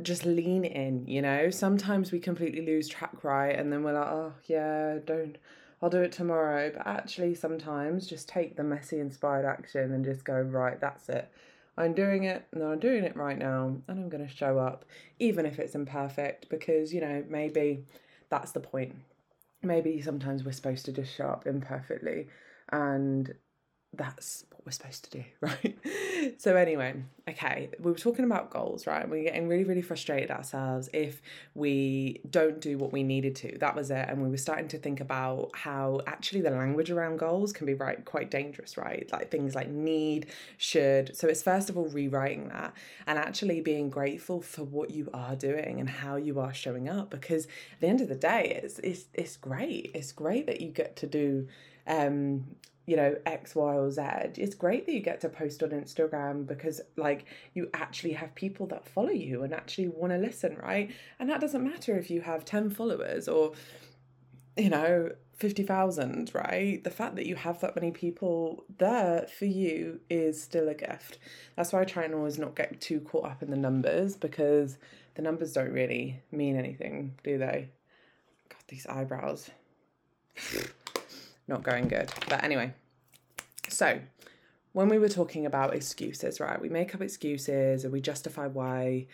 just 0.02 0.26
lean 0.26 0.66
in, 0.66 1.08
you 1.08 1.22
know. 1.22 1.50
Sometimes 1.50 2.12
we 2.12 2.20
completely 2.20 2.66
lose 2.66 2.88
track, 2.90 3.24
right? 3.24 3.58
And 3.58 3.72
then 3.72 3.84
we're 3.84 3.94
like, 3.94 4.08
oh, 4.08 4.34
yeah, 4.48 4.98
don't, 5.06 5.38
I'll 5.82 5.90
do 5.90 6.02
it 6.02 6.12
tomorrow. 6.12 6.72
But 6.76 6.88
actually, 6.88 7.36
sometimes 7.36 8.08
just 8.08 8.28
take 8.28 8.56
the 8.56 8.64
messy 8.64 9.00
inspired 9.00 9.46
action 9.46 9.92
and 9.94 10.04
just 10.04 10.26
go, 10.26 10.42
right, 10.42 10.80
that's 10.80 11.10
it. 11.10 11.32
I'm 11.78 11.94
doing 11.94 12.24
it, 12.26 12.46
and 12.52 12.64
I'm 12.64 12.80
doing 12.80 13.04
it 13.04 13.16
right 13.16 13.38
now, 13.38 13.66
and 13.66 14.00
I'm 14.00 14.10
going 14.10 14.28
to 14.28 14.34
show 14.34 14.60
up, 14.60 14.86
even 15.20 15.46
if 15.46 15.58
it's 15.60 15.76
imperfect, 15.76 16.50
because, 16.50 16.94
you 16.94 17.02
know, 17.02 17.24
maybe 17.28 17.86
that's 18.30 18.52
the 18.52 18.60
point. 18.60 18.96
Maybe 19.62 20.02
sometimes 20.02 20.44
we're 20.44 20.52
supposed 20.52 20.86
to 20.86 20.92
just 20.92 21.16
show 21.16 21.26
up 21.26 21.48
imperfectly, 21.48 22.28
and 22.72 23.34
that's 23.94 24.46
we're 24.66 24.72
supposed 24.72 25.04
to 25.06 25.20
do, 25.20 25.24
right? 25.42 25.78
so, 26.38 26.56
anyway, 26.56 26.96
okay, 27.30 27.70
we 27.80 27.92
were 27.92 27.98
talking 27.98 28.26
about 28.26 28.50
goals, 28.50 28.88
right? 28.88 29.08
We're 29.08 29.24
getting 29.24 29.48
really, 29.48 29.64
really 29.64 29.82
frustrated 29.82 30.32
ourselves 30.32 30.90
if 30.94 31.22
we 31.54 32.22
don't 32.30 32.60
do 32.60 32.78
what 32.78 32.92
we 32.94 33.04
needed 33.04 33.36
to. 33.38 33.58
That 33.60 33.76
was 33.76 33.92
it. 33.92 34.06
And 34.08 34.22
we 34.24 34.30
were 34.30 34.38
starting 34.38 34.68
to 34.70 34.78
think 34.78 35.00
about 35.00 35.52
how 35.54 36.02
actually 36.08 36.42
the 36.42 36.52
language 36.52 36.92
around 36.92 37.18
goals 37.18 37.52
can 37.54 37.66
be 37.66 37.74
right 37.74 38.04
quite 38.06 38.32
dangerous, 38.32 38.78
right? 38.78 39.10
Like 39.12 39.30
things 39.32 39.56
like 39.56 39.70
need, 39.70 40.28
should. 40.58 41.16
So, 41.16 41.28
it's 41.28 41.44
first 41.44 41.70
of 41.70 41.78
all 41.78 41.88
rewriting 41.88 42.50
that 42.50 42.74
and 43.06 43.18
actually 43.18 43.62
being 43.62 43.90
grateful 43.90 44.42
for 44.42 44.64
what 44.64 44.92
you 44.92 45.10
are 45.14 45.36
doing 45.36 45.80
and 45.80 45.90
how 45.90 46.16
you 46.16 46.40
are 46.40 46.54
showing 46.54 46.88
up. 46.88 47.10
Because 47.10 47.46
at 47.46 47.82
the 47.82 47.88
end 47.88 48.02
of 48.02 48.10
the 48.10 48.16
day, 48.16 48.62
it's 48.64 48.80
it's 48.80 49.06
it's 49.14 49.38
great. 49.38 49.92
It's 49.94 50.12
great 50.12 50.48
that 50.48 50.62
you 50.62 50.70
get 50.70 50.96
to 50.98 51.08
do 51.08 51.48
um 51.86 52.46
you 52.86 52.98
know 52.98 53.16
x 53.26 53.56
y 53.56 53.76
or 53.76 53.90
z 53.90 54.02
it's 54.36 54.56
great 54.56 54.86
that 54.86 54.94
you 54.94 55.00
get 55.00 55.22
to 55.22 55.30
post 55.30 55.64
on 55.64 55.70
instagram 55.70 56.46
because 56.46 56.82
like 56.98 57.26
you 57.54 57.70
actually 57.74 58.12
have 58.14 58.34
people 58.36 58.68
that 58.68 58.86
follow 58.86 59.10
you 59.10 59.44
and 59.44 59.54
actually 59.54 59.88
want 59.88 60.12
to 60.12 60.18
listen 60.18 60.58
right? 60.62 60.92
And 61.20 61.30
that 61.30 61.42
doesn't 61.42 61.64
matter 61.64 61.98
if 61.98 62.10
you 62.10 62.22
have 62.22 62.46
10 62.46 62.70
followers 62.70 63.28
or 63.28 63.54
you 64.58 64.70
know 64.70 65.12
50,000 65.36 66.32
right? 66.34 66.84
The 66.84 66.92
fact 66.92 67.16
that 67.16 67.26
you 67.26 67.36
have 67.36 67.60
that 67.62 67.76
many 67.76 67.92
people 67.92 68.66
there 68.78 69.28
for 69.38 69.46
you 69.46 70.00
is 70.10 70.42
still 70.42 70.70
a 70.70 70.76
gift. 70.76 71.18
That's 71.56 71.74
why 71.74 71.82
i 71.82 71.86
try 71.86 72.04
and 72.04 72.14
always 72.14 72.38
not 72.38 72.56
get 72.56 72.80
too 72.80 73.00
caught 73.02 73.26
up 73.26 73.44
in 73.44 73.50
the 73.50 73.58
numbers 73.58 74.16
because 74.16 74.78
the 75.16 75.22
numbers 75.22 75.54
don't 75.54 75.72
really 75.72 76.22
mean 76.32 76.58
anything 76.58 77.16
do 77.24 77.38
they? 77.38 77.70
God 78.50 78.64
these 78.68 78.88
eyebrows 78.88 79.50
not 81.48 81.64
going 81.64 81.88
good. 81.88 82.12
But 82.30 82.44
anyway, 82.44 82.74
so 83.70 84.00
when 84.74 84.90
we 84.90 85.00
were 85.00 85.10
talking 85.10 85.46
about 85.46 85.74
excuses, 85.74 86.40
right? 86.40 86.60
We 86.60 86.70
make 86.70 86.94
up 86.94 87.02
excuses 87.02 87.84
and 87.84 87.94
we 87.94 88.02
justify 88.02 88.48
why 88.48 89.08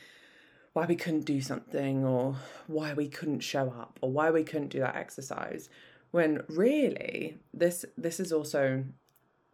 why 0.73 0.85
we 0.85 0.95
couldn't 0.95 1.25
do 1.25 1.41
something 1.41 2.05
or 2.05 2.35
why 2.67 2.93
we 2.93 3.07
couldn't 3.07 3.39
show 3.39 3.73
up 3.79 3.99
or 4.01 4.11
why 4.11 4.31
we 4.31 4.43
couldn't 4.43 4.69
do 4.69 4.79
that 4.79 4.95
exercise 4.95 5.67
when 6.11 6.43
really 6.47 7.37
this 7.53 7.85
this 7.97 8.19
is 8.19 8.31
also 8.31 8.83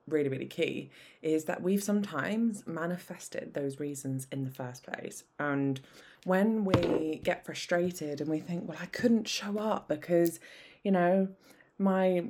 really 0.08 0.30
really 0.30 0.46
key 0.46 0.92
is 1.22 1.46
that 1.46 1.62
we've 1.64 1.82
sometimes 1.82 2.66
manifested 2.68 3.54
those 3.54 3.80
reasons 3.80 4.28
in 4.32 4.44
the 4.44 4.52
first 4.52 4.84
place 4.84 5.24
and 5.40 5.82
when 6.26 6.64
we 6.64 7.22
get 7.24 7.46
frustrated 7.46 8.22
and 8.22 8.30
we 8.30 8.40
think 8.40 8.68
well 8.68 8.78
I 8.80 8.86
couldn't 8.88 9.28
show 9.28 9.58
up 9.58 9.88
because 9.88 10.40
you 10.84 10.92
know 10.92 11.30
my 11.80 12.26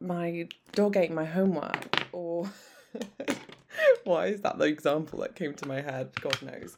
my 0.00 0.48
dog 0.72 0.96
ate 0.96 1.12
my 1.12 1.24
homework 1.24 2.06
or 2.12 2.50
why 4.04 4.26
is 4.26 4.40
that 4.42 4.58
the 4.58 4.66
example 4.66 5.20
that 5.20 5.34
came 5.34 5.54
to 5.54 5.68
my 5.68 5.80
head? 5.80 6.10
God 6.20 6.40
knows. 6.42 6.76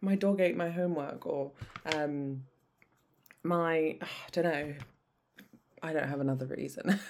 My 0.00 0.14
dog 0.14 0.40
ate 0.40 0.56
my 0.56 0.70
homework 0.70 1.26
or 1.26 1.52
um 1.94 2.42
my 3.42 3.96
i 4.00 4.06
don't 4.32 4.44
know. 4.44 4.74
I 5.82 5.92
don't 5.92 6.08
have 6.08 6.20
another 6.20 6.46
reason. 6.46 6.98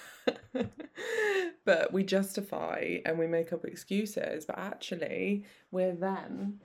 But 1.66 1.92
we 1.92 2.04
justify 2.04 2.98
and 3.04 3.18
we 3.18 3.26
make 3.26 3.52
up 3.52 3.64
excuses 3.64 4.46
but 4.46 4.56
actually 4.56 5.44
we're 5.72 5.96
then 5.96 6.60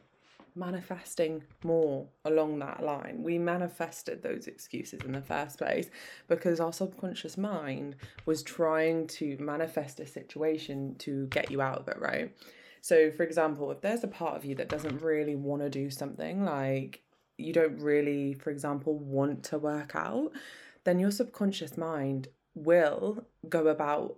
manifesting 0.56 1.44
more 1.64 2.08
along 2.26 2.60
that 2.60 2.84
line. 2.84 3.24
We 3.24 3.38
manifested 3.38 4.22
those 4.22 4.48
excuses 4.48 5.02
in 5.06 5.12
the 5.12 5.22
first 5.22 5.58
place 5.58 5.90
because 6.28 6.60
our 6.60 6.74
subconscious 6.74 7.38
mind 7.38 7.96
was 8.26 8.44
trying 8.44 9.08
to 9.08 9.38
manifest 9.40 10.00
a 10.00 10.06
situation 10.06 10.96
to 11.00 11.28
get 11.28 11.52
you 11.52 11.62
out 11.62 11.80
of 11.80 11.88
it, 11.88 12.00
right? 12.00 12.36
So, 12.82 13.12
for 13.12 13.24
example, 13.24 13.72
if 13.72 13.82
there's 13.82 14.04
a 14.04 14.08
part 14.08 14.36
of 14.36 14.46
you 14.46 14.56
that 14.56 14.70
doesn't 14.70 15.02
really 15.02 15.36
want 15.36 15.62
to 15.62 15.70
do 15.70 15.90
something, 15.90 16.44
like 16.44 17.02
you 17.38 17.54
don't 17.54 17.80
really, 17.80 18.34
for 18.34 18.50
example, 18.50 18.98
want 18.98 19.44
to 19.46 19.60
work 19.60 19.96
out, 19.96 20.32
then 20.84 21.00
your 21.00 21.12
subconscious 21.12 21.78
mind 21.78 22.28
will 22.56 23.26
go 23.48 23.68
about 23.68 24.18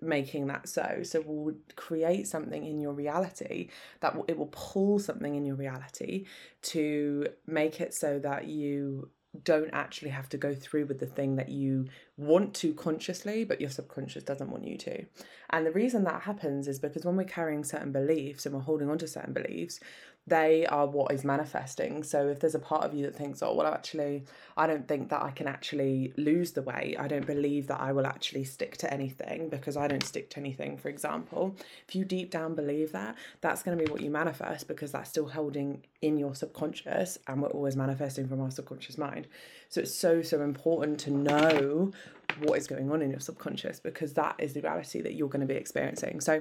making 0.00 0.46
that 0.46 0.68
so. 0.68 1.00
So 1.02 1.22
we'll 1.24 1.56
create 1.76 2.26
something 2.26 2.64
in 2.64 2.80
your 2.80 2.92
reality 2.92 3.68
that 4.00 4.16
it 4.28 4.38
will 4.38 4.50
pull 4.52 4.98
something 4.98 5.34
in 5.34 5.44
your 5.44 5.56
reality 5.56 6.26
to 6.62 7.28
make 7.46 7.80
it 7.80 7.94
so 7.94 8.18
that 8.20 8.46
you 8.46 9.10
don't 9.44 9.70
actually 9.72 10.10
have 10.10 10.28
to 10.28 10.36
go 10.36 10.54
through 10.54 10.84
with 10.84 11.00
the 11.00 11.06
thing 11.06 11.36
that 11.36 11.48
you 11.48 11.86
want 12.18 12.52
to 12.52 12.74
consciously, 12.74 13.44
but 13.44 13.60
your 13.60 13.70
subconscious 13.70 14.22
doesn't 14.24 14.50
want 14.50 14.66
you 14.66 14.76
to. 14.76 15.04
And 15.50 15.64
the 15.64 15.72
reason 15.72 16.04
that 16.04 16.22
happens 16.22 16.68
is 16.68 16.78
because 16.78 17.04
when 17.04 17.16
we're 17.16 17.24
carrying 17.24 17.64
certain 17.64 17.92
beliefs 17.92 18.44
and 18.44 18.54
we're 18.54 18.60
holding 18.60 18.90
on 18.90 18.98
to 18.98 19.08
certain 19.08 19.32
beliefs, 19.32 19.80
they 20.26 20.64
are 20.66 20.86
what 20.86 21.12
is 21.12 21.24
manifesting. 21.24 22.04
So 22.04 22.28
if 22.28 22.38
there's 22.38 22.54
a 22.54 22.60
part 22.60 22.84
of 22.84 22.94
you 22.94 23.04
that 23.06 23.16
thinks, 23.16 23.42
oh, 23.42 23.54
well, 23.54 23.66
actually, 23.66 24.24
I 24.56 24.68
don't 24.68 24.86
think 24.86 25.08
that 25.10 25.22
I 25.22 25.32
can 25.32 25.48
actually 25.48 26.12
lose 26.16 26.52
the 26.52 26.62
weight, 26.62 26.96
I 26.98 27.08
don't 27.08 27.26
believe 27.26 27.66
that 27.66 27.80
I 27.80 27.92
will 27.92 28.06
actually 28.06 28.44
stick 28.44 28.76
to 28.78 28.92
anything 28.92 29.48
because 29.48 29.76
I 29.76 29.88
don't 29.88 30.04
stick 30.04 30.30
to 30.30 30.40
anything, 30.40 30.76
for 30.76 30.88
example, 30.88 31.56
if 31.88 31.96
you 31.96 32.04
deep 32.04 32.30
down 32.30 32.54
believe 32.54 32.92
that, 32.92 33.16
that's 33.40 33.64
going 33.64 33.76
to 33.76 33.84
be 33.84 33.90
what 33.90 34.00
you 34.00 34.10
manifest 34.10 34.68
because 34.68 34.92
that's 34.92 35.10
still 35.10 35.28
holding 35.28 35.84
in 36.02 36.16
your 36.16 36.36
subconscious 36.36 37.18
and 37.26 37.42
we're 37.42 37.48
always 37.48 37.74
manifesting 37.74 38.28
from 38.28 38.40
our 38.40 38.50
subconscious 38.50 38.96
mind. 38.96 39.26
So 39.70 39.80
it's 39.80 39.94
so, 39.94 40.22
so 40.22 40.42
important 40.42 41.00
to 41.00 41.10
know 41.10 41.90
what 42.38 42.58
is 42.58 42.68
going 42.68 42.92
on 42.92 43.02
in 43.02 43.10
your 43.10 43.20
subconscious 43.20 43.80
because 43.80 44.12
that 44.14 44.36
is 44.38 44.52
the 44.52 44.60
reality 44.60 45.00
that 45.02 45.14
you're 45.14 45.28
going 45.28 45.46
to 45.46 45.52
be 45.52 45.58
experiencing. 45.58 46.20
So 46.20 46.38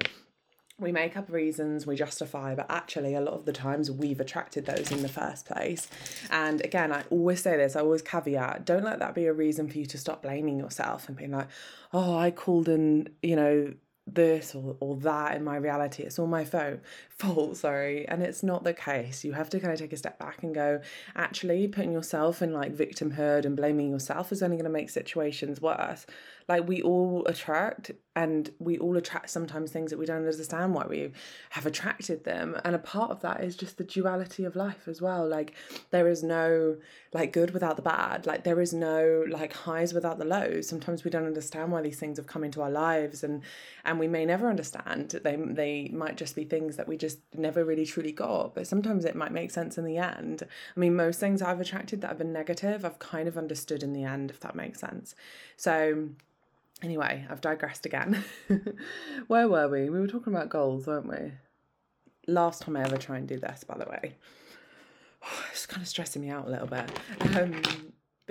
we 0.81 0.91
make 0.91 1.15
up 1.15 1.29
reasons, 1.29 1.85
we 1.85 1.95
justify, 1.95 2.55
but 2.55 2.65
actually, 2.69 3.13
a 3.13 3.21
lot 3.21 3.35
of 3.35 3.45
the 3.45 3.53
times 3.53 3.91
we've 3.91 4.19
attracted 4.19 4.65
those 4.65 4.91
in 4.91 5.03
the 5.03 5.09
first 5.09 5.45
place. 5.45 5.87
And 6.29 6.59
again, 6.65 6.91
I 6.91 7.03
always 7.09 7.41
say 7.41 7.55
this, 7.55 7.75
I 7.75 7.81
always 7.81 8.01
caveat 8.01 8.65
don't 8.65 8.83
let 8.83 8.99
that 8.99 9.15
be 9.15 9.27
a 9.27 9.33
reason 9.33 9.69
for 9.69 9.77
you 9.77 9.85
to 9.85 9.97
stop 9.97 10.23
blaming 10.23 10.57
yourself 10.57 11.07
and 11.07 11.15
being 11.15 11.31
like, 11.31 11.47
oh, 11.93 12.17
I 12.17 12.31
called 12.31 12.67
in, 12.67 13.09
you 13.21 13.35
know, 13.35 13.73
this 14.07 14.55
or, 14.55 14.75
or 14.79 14.95
that 14.97 15.35
in 15.35 15.43
my 15.43 15.55
reality. 15.55 16.03
It's 16.03 16.17
all 16.17 16.27
my 16.27 16.43
phone 16.43 16.81
fault, 17.21 17.57
sorry. 17.57 18.07
And 18.07 18.23
it's 18.23 18.43
not 18.43 18.63
the 18.63 18.73
case. 18.73 19.23
You 19.23 19.33
have 19.33 19.49
to 19.51 19.59
kind 19.59 19.73
of 19.73 19.79
take 19.79 19.93
a 19.93 19.97
step 19.97 20.17
back 20.17 20.43
and 20.43 20.53
go, 20.53 20.81
actually, 21.15 21.67
putting 21.67 21.91
yourself 21.91 22.41
in 22.41 22.53
like 22.53 22.75
victimhood 22.75 23.45
and 23.45 23.55
blaming 23.55 23.89
yourself 23.89 24.31
is 24.31 24.41
only 24.41 24.57
going 24.57 24.65
to 24.65 24.71
make 24.71 24.89
situations 24.89 25.61
worse. 25.61 26.05
Like 26.47 26.67
we 26.67 26.81
all 26.81 27.23
attract 27.27 27.91
and 28.15 28.49
we 28.59 28.77
all 28.77 28.97
attract 28.97 29.29
sometimes 29.29 29.71
things 29.71 29.91
that 29.91 29.97
we 29.97 30.05
don't 30.05 30.17
understand 30.17 30.73
why 30.73 30.85
we 30.85 31.11
have 31.51 31.65
attracted 31.65 32.25
them. 32.25 32.59
And 32.65 32.75
a 32.75 32.79
part 32.79 33.11
of 33.11 33.21
that 33.21 33.43
is 33.43 33.55
just 33.55 33.77
the 33.77 33.83
duality 33.83 34.43
of 34.43 34.55
life 34.55 34.87
as 34.87 35.01
well. 35.01 35.25
Like 35.27 35.53
there 35.91 36.07
is 36.07 36.23
no 36.23 36.77
like 37.13 37.31
good 37.31 37.51
without 37.51 37.77
the 37.77 37.81
bad. 37.81 38.25
Like 38.25 38.43
there 38.43 38.59
is 38.59 38.73
no 38.73 39.23
like 39.29 39.53
highs 39.53 39.93
without 39.93 40.17
the 40.17 40.25
lows. 40.25 40.67
Sometimes 40.67 41.03
we 41.03 41.11
don't 41.11 41.25
understand 41.25 41.71
why 41.71 41.81
these 41.81 41.99
things 41.99 42.17
have 42.17 42.27
come 42.27 42.43
into 42.43 42.61
our 42.61 42.71
lives 42.71 43.23
and 43.23 43.43
and 43.85 43.99
we 43.99 44.07
may 44.07 44.25
never 44.25 44.49
understand. 44.49 45.11
They 45.23 45.37
they 45.37 45.89
might 45.93 46.17
just 46.17 46.35
be 46.35 46.43
things 46.43 46.75
that 46.75 46.87
we 46.87 46.97
just 46.97 47.10
never 47.35 47.63
really 47.63 47.85
truly 47.85 48.11
got. 48.11 48.55
But 48.55 48.67
sometimes 48.67 49.05
it 49.05 49.15
might 49.15 49.31
make 49.31 49.51
sense 49.51 49.77
in 49.77 49.85
the 49.85 49.97
end. 49.97 50.43
I 50.75 50.79
mean 50.79 50.95
most 50.95 51.19
things 51.19 51.41
I've 51.41 51.59
attracted 51.59 52.01
that 52.01 52.07
have 52.07 52.17
been 52.17 52.33
negative, 52.33 52.85
I've 52.85 52.99
kind 52.99 53.27
of 53.27 53.37
understood 53.37 53.83
in 53.83 53.93
the 53.93 54.03
end, 54.03 54.29
if 54.29 54.39
that 54.41 54.55
makes 54.55 54.79
sense. 54.79 55.15
So 55.57 56.09
Anyway, 56.83 57.25
I've 57.29 57.41
digressed 57.41 57.85
again. 57.85 58.23
Where 59.27 59.47
were 59.47 59.67
we? 59.67 59.89
We 59.89 59.99
were 59.99 60.07
talking 60.07 60.33
about 60.33 60.49
goals, 60.49 60.87
weren't 60.87 61.07
we? 61.07 61.33
Last 62.27 62.63
time 62.63 62.75
I 62.75 62.81
ever 62.81 62.97
try 62.97 63.17
and 63.17 63.27
do 63.27 63.37
this, 63.37 63.63
by 63.63 63.77
the 63.77 63.85
way. 63.85 64.15
It's 65.51 65.67
kind 65.67 65.83
of 65.83 65.87
stressing 65.87 66.23
me 66.23 66.29
out 66.29 66.47
a 66.47 66.49
little 66.49 66.65
bit. 66.65 66.89
Um, 67.37 67.61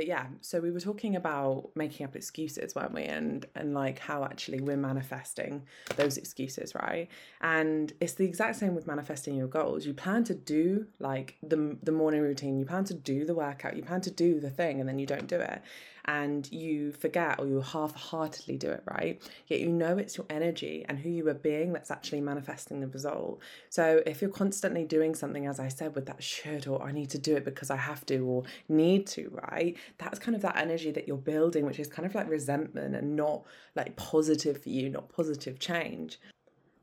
but 0.00 0.06
yeah, 0.06 0.28
so 0.40 0.60
we 0.60 0.70
were 0.70 0.80
talking 0.80 1.14
about 1.14 1.72
making 1.74 2.06
up 2.06 2.16
excuses, 2.16 2.74
weren't 2.74 2.94
we? 2.94 3.02
And 3.02 3.44
and 3.54 3.74
like 3.74 3.98
how 3.98 4.24
actually 4.24 4.62
we're 4.62 4.78
manifesting 4.78 5.66
those 5.96 6.16
excuses, 6.16 6.74
right? 6.74 7.06
And 7.42 7.92
it's 8.00 8.14
the 8.14 8.24
exact 8.24 8.56
same 8.56 8.74
with 8.74 8.86
manifesting 8.86 9.34
your 9.34 9.46
goals. 9.46 9.84
You 9.84 9.92
plan 9.92 10.24
to 10.24 10.34
do 10.34 10.86
like 11.00 11.36
the 11.42 11.76
the 11.82 11.92
morning 11.92 12.22
routine, 12.22 12.58
you 12.58 12.64
plan 12.64 12.84
to 12.84 12.94
do 12.94 13.26
the 13.26 13.34
workout, 13.34 13.76
you 13.76 13.82
plan 13.82 14.00
to 14.00 14.10
do 14.10 14.40
the 14.40 14.48
thing, 14.48 14.80
and 14.80 14.88
then 14.88 14.98
you 14.98 15.04
don't 15.04 15.26
do 15.26 15.36
it 15.36 15.60
and 16.04 16.50
you 16.52 16.92
forget 16.92 17.38
or 17.38 17.46
you 17.46 17.60
half 17.60 17.94
heartedly 17.94 18.56
do 18.56 18.70
it, 18.70 18.82
right? 18.86 19.20
Yet 19.46 19.60
you 19.60 19.68
know 19.68 19.98
it's 19.98 20.16
your 20.16 20.26
energy 20.30 20.84
and 20.88 20.98
who 20.98 21.10
you 21.10 21.28
are 21.28 21.34
being 21.34 21.72
that's 21.72 21.90
actually 21.90 22.20
manifesting 22.20 22.80
the 22.80 22.88
result. 22.88 23.40
So 23.68 24.02
if 24.06 24.20
you're 24.20 24.30
constantly 24.30 24.84
doing 24.84 25.14
something, 25.14 25.46
as 25.46 25.60
I 25.60 25.68
said, 25.68 25.94
with 25.94 26.06
that 26.06 26.22
should 26.22 26.66
or 26.66 26.82
I 26.82 26.92
need 26.92 27.10
to 27.10 27.18
do 27.18 27.36
it 27.36 27.44
because 27.44 27.70
I 27.70 27.76
have 27.76 28.04
to 28.06 28.18
or 28.18 28.44
need 28.68 29.06
to, 29.08 29.30
right? 29.50 29.76
That's 29.98 30.18
kind 30.18 30.34
of 30.34 30.42
that 30.42 30.56
energy 30.56 30.90
that 30.92 31.06
you're 31.06 31.16
building, 31.16 31.66
which 31.66 31.78
is 31.78 31.88
kind 31.88 32.06
of 32.06 32.14
like 32.14 32.28
resentment 32.28 32.94
and 32.94 33.16
not 33.16 33.44
like 33.74 33.96
positive 33.96 34.62
for 34.62 34.68
you, 34.68 34.88
not 34.88 35.08
positive 35.08 35.58
change 35.58 36.18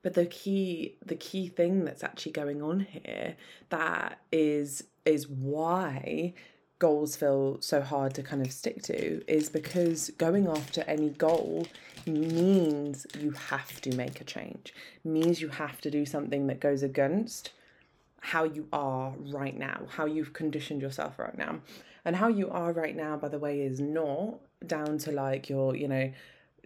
but 0.04 0.14
the 0.14 0.26
key 0.26 0.96
the 1.06 1.16
key 1.16 1.50
thing 1.50 1.84
that's 1.84 2.04
actually 2.04 2.32
going 2.32 2.62
on 2.62 2.80
here 2.80 3.36
that 3.70 4.20
is 4.32 4.86
is 5.06 5.28
why 5.28 6.34
goals 6.80 7.16
feel 7.16 7.58
so 7.60 7.82
hard 7.82 8.14
to 8.14 8.24
kind 8.24 8.46
of 8.46 8.52
stick 8.52 8.82
to 8.84 9.24
is 9.32 9.50
because 9.50 10.12
going 10.18 10.48
after 10.48 10.84
any 10.88 11.10
goal 11.10 11.68
means 12.06 13.06
you 13.20 13.32
have 13.32 13.82
to 13.82 13.96
make 13.96 14.22
a 14.22 14.24
change, 14.24 14.74
means 15.04 15.42
you 15.42 15.50
have 15.50 15.82
to 15.82 15.92
do 15.92 16.06
something 16.06 16.48
that 16.48 16.60
goes 16.60 16.84
against 16.84 17.52
how 18.20 18.44
you 18.44 18.68
are 18.74 19.14
right 19.28 19.58
now, 19.58 19.84
how 19.90 20.06
you've 20.06 20.34
conditioned 20.34 20.82
yourself 20.82 21.18
right 21.18 21.38
now. 21.38 21.60
And 22.04 22.16
how 22.16 22.28
you 22.30 22.50
are 22.50 22.72
right 22.72 22.96
now, 22.96 23.18
by 23.18 23.28
the 23.28 23.40
way, 23.40 23.62
is 23.62 23.80
not 23.80 24.40
down 24.66 24.98
to 25.00 25.12
like 25.12 25.50
your, 25.50 25.76
you 25.76 25.88
know, 25.88 26.12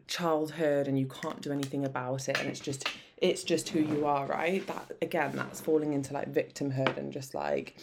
childhood 0.08 0.88
and 0.88 1.00
you 1.00 1.08
can't 1.08 1.42
do 1.42 1.52
anything 1.52 1.86
about 1.86 2.28
it 2.28 2.38
and 2.40 2.50
it's 2.50 2.60
just 2.60 2.88
it's 3.22 3.44
just 3.44 3.70
who 3.70 3.80
you 3.80 4.06
are, 4.08 4.26
right? 4.26 4.66
That 4.66 4.94
again, 5.02 5.34
that's 5.36 5.62
falling 5.62 5.94
into 5.94 6.14
like 6.14 6.34
victimhood 6.34 6.98
and 6.98 7.14
just 7.14 7.36
like 7.36 7.78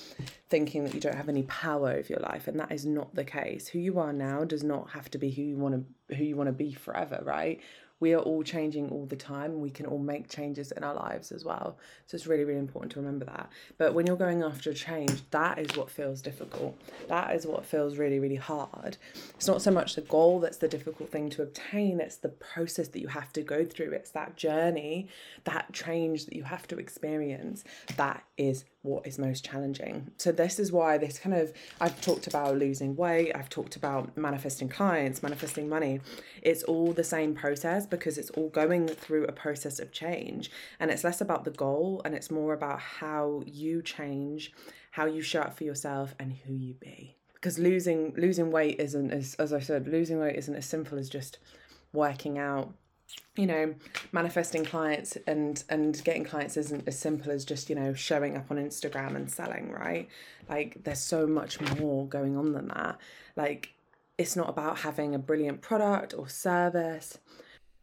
thinking 0.50 0.84
that 0.84 0.94
you 0.94 1.00
don't 1.00 1.14
have 1.14 1.28
any 1.28 1.44
power 1.44 1.90
over 1.90 2.08
your 2.08 2.18
life, 2.18 2.48
and 2.48 2.58
that 2.58 2.72
is 2.72 2.84
not 2.84 3.14
the 3.14 3.24
case. 3.24 3.68
Who 3.68 3.78
you 3.78 3.98
are 4.00 4.12
now 4.12 4.44
does 4.44 4.64
not 4.64 4.90
have 4.90 5.10
to 5.12 5.18
be 5.18 5.30
who 5.30 5.42
you 5.42 5.56
want 5.56 5.86
to 6.08 6.16
who 6.16 6.24
you 6.24 6.36
want 6.36 6.48
to 6.48 6.52
be 6.52 6.74
forever, 6.74 7.22
right? 7.24 7.60
We 8.00 8.14
are 8.14 8.20
all 8.20 8.42
changing 8.42 8.90
all 8.90 9.06
the 9.06 9.16
time. 9.16 9.60
We 9.60 9.70
can 9.70 9.86
all 9.86 9.98
make 9.98 10.28
changes 10.28 10.72
in 10.72 10.84
our 10.84 10.94
lives 10.94 11.32
as 11.32 11.44
well. 11.44 11.76
So 12.06 12.14
it's 12.14 12.26
really, 12.26 12.44
really 12.44 12.60
important 12.60 12.92
to 12.92 13.00
remember 13.00 13.24
that. 13.26 13.50
But 13.76 13.94
when 13.94 14.06
you're 14.06 14.16
going 14.16 14.42
after 14.42 14.70
a 14.70 14.74
change, 14.74 15.22
that 15.30 15.58
is 15.58 15.76
what 15.76 15.90
feels 15.90 16.22
difficult. 16.22 16.78
That 17.08 17.34
is 17.34 17.46
what 17.46 17.64
feels 17.64 17.96
really, 17.96 18.20
really 18.20 18.36
hard. 18.36 18.96
It's 19.34 19.48
not 19.48 19.62
so 19.62 19.70
much 19.70 19.94
the 19.94 20.02
goal 20.02 20.40
that's 20.40 20.58
the 20.58 20.68
difficult 20.68 21.10
thing 21.10 21.30
to 21.30 21.42
obtain, 21.42 22.00
it's 22.00 22.16
the 22.16 22.28
process 22.28 22.88
that 22.88 23.00
you 23.00 23.08
have 23.08 23.32
to 23.32 23.42
go 23.42 23.64
through. 23.64 23.92
It's 23.92 24.10
that 24.10 24.36
journey, 24.36 25.08
that 25.44 25.72
change 25.72 26.26
that 26.26 26.34
you 26.34 26.44
have 26.44 26.68
to 26.68 26.78
experience. 26.78 27.64
That 27.96 28.22
is 28.36 28.64
what 28.82 29.06
is 29.06 29.18
most 29.18 29.44
challenging. 29.44 30.10
So 30.16 30.30
this 30.32 30.58
is 30.58 30.70
why 30.70 30.98
this 30.98 31.18
kind 31.18 31.34
of 31.34 31.52
I've 31.80 32.00
talked 32.00 32.26
about 32.26 32.56
losing 32.56 32.96
weight, 32.96 33.32
I've 33.34 33.48
talked 33.48 33.76
about 33.76 34.16
manifesting 34.16 34.68
clients, 34.68 35.22
manifesting 35.22 35.68
money. 35.68 36.00
It's 36.42 36.62
all 36.62 36.92
the 36.92 37.04
same 37.04 37.34
process 37.34 37.86
because 37.90 38.18
it's 38.18 38.30
all 38.30 38.48
going 38.48 38.88
through 38.88 39.24
a 39.24 39.32
process 39.32 39.78
of 39.78 39.92
change 39.92 40.50
and 40.80 40.90
it's 40.90 41.04
less 41.04 41.20
about 41.20 41.44
the 41.44 41.50
goal 41.50 42.02
and 42.04 42.14
it's 42.14 42.30
more 42.30 42.52
about 42.52 42.80
how 42.80 43.42
you 43.46 43.82
change, 43.82 44.52
how 44.92 45.06
you 45.06 45.22
show 45.22 45.40
up 45.40 45.56
for 45.56 45.64
yourself 45.64 46.14
and 46.18 46.32
who 46.32 46.54
you 46.54 46.74
be. 46.74 47.16
Because 47.34 47.58
losing 47.58 48.12
losing 48.16 48.50
weight 48.50 48.80
isn't 48.80 49.10
as 49.10 49.34
as 49.34 49.52
I 49.52 49.60
said, 49.60 49.86
losing 49.86 50.18
weight 50.18 50.36
isn't 50.36 50.54
as 50.54 50.66
simple 50.66 50.98
as 50.98 51.08
just 51.08 51.38
working 51.92 52.38
out. 52.38 52.72
You 53.36 53.46
know 53.46 53.74
manifesting 54.12 54.64
clients 54.64 55.16
and 55.26 55.62
and 55.70 56.02
getting 56.04 56.24
clients 56.24 56.56
isn't 56.58 56.86
as 56.86 56.98
simple 56.98 57.30
as 57.30 57.44
just 57.44 57.70
you 57.70 57.76
know 57.76 57.94
showing 57.94 58.36
up 58.36 58.50
on 58.50 58.58
instagram 58.58 59.16
and 59.16 59.30
selling 59.30 59.70
right? 59.70 60.08
Like 60.48 60.82
there's 60.84 61.00
so 61.00 61.26
much 61.26 61.60
more 61.78 62.06
going 62.06 62.36
on 62.36 62.52
than 62.52 62.68
that. 62.68 62.98
Like 63.36 63.72
it's 64.18 64.34
not 64.34 64.48
about 64.48 64.80
having 64.80 65.14
a 65.14 65.18
brilliant 65.18 65.62
product 65.62 66.12
or 66.12 66.28
service 66.28 67.18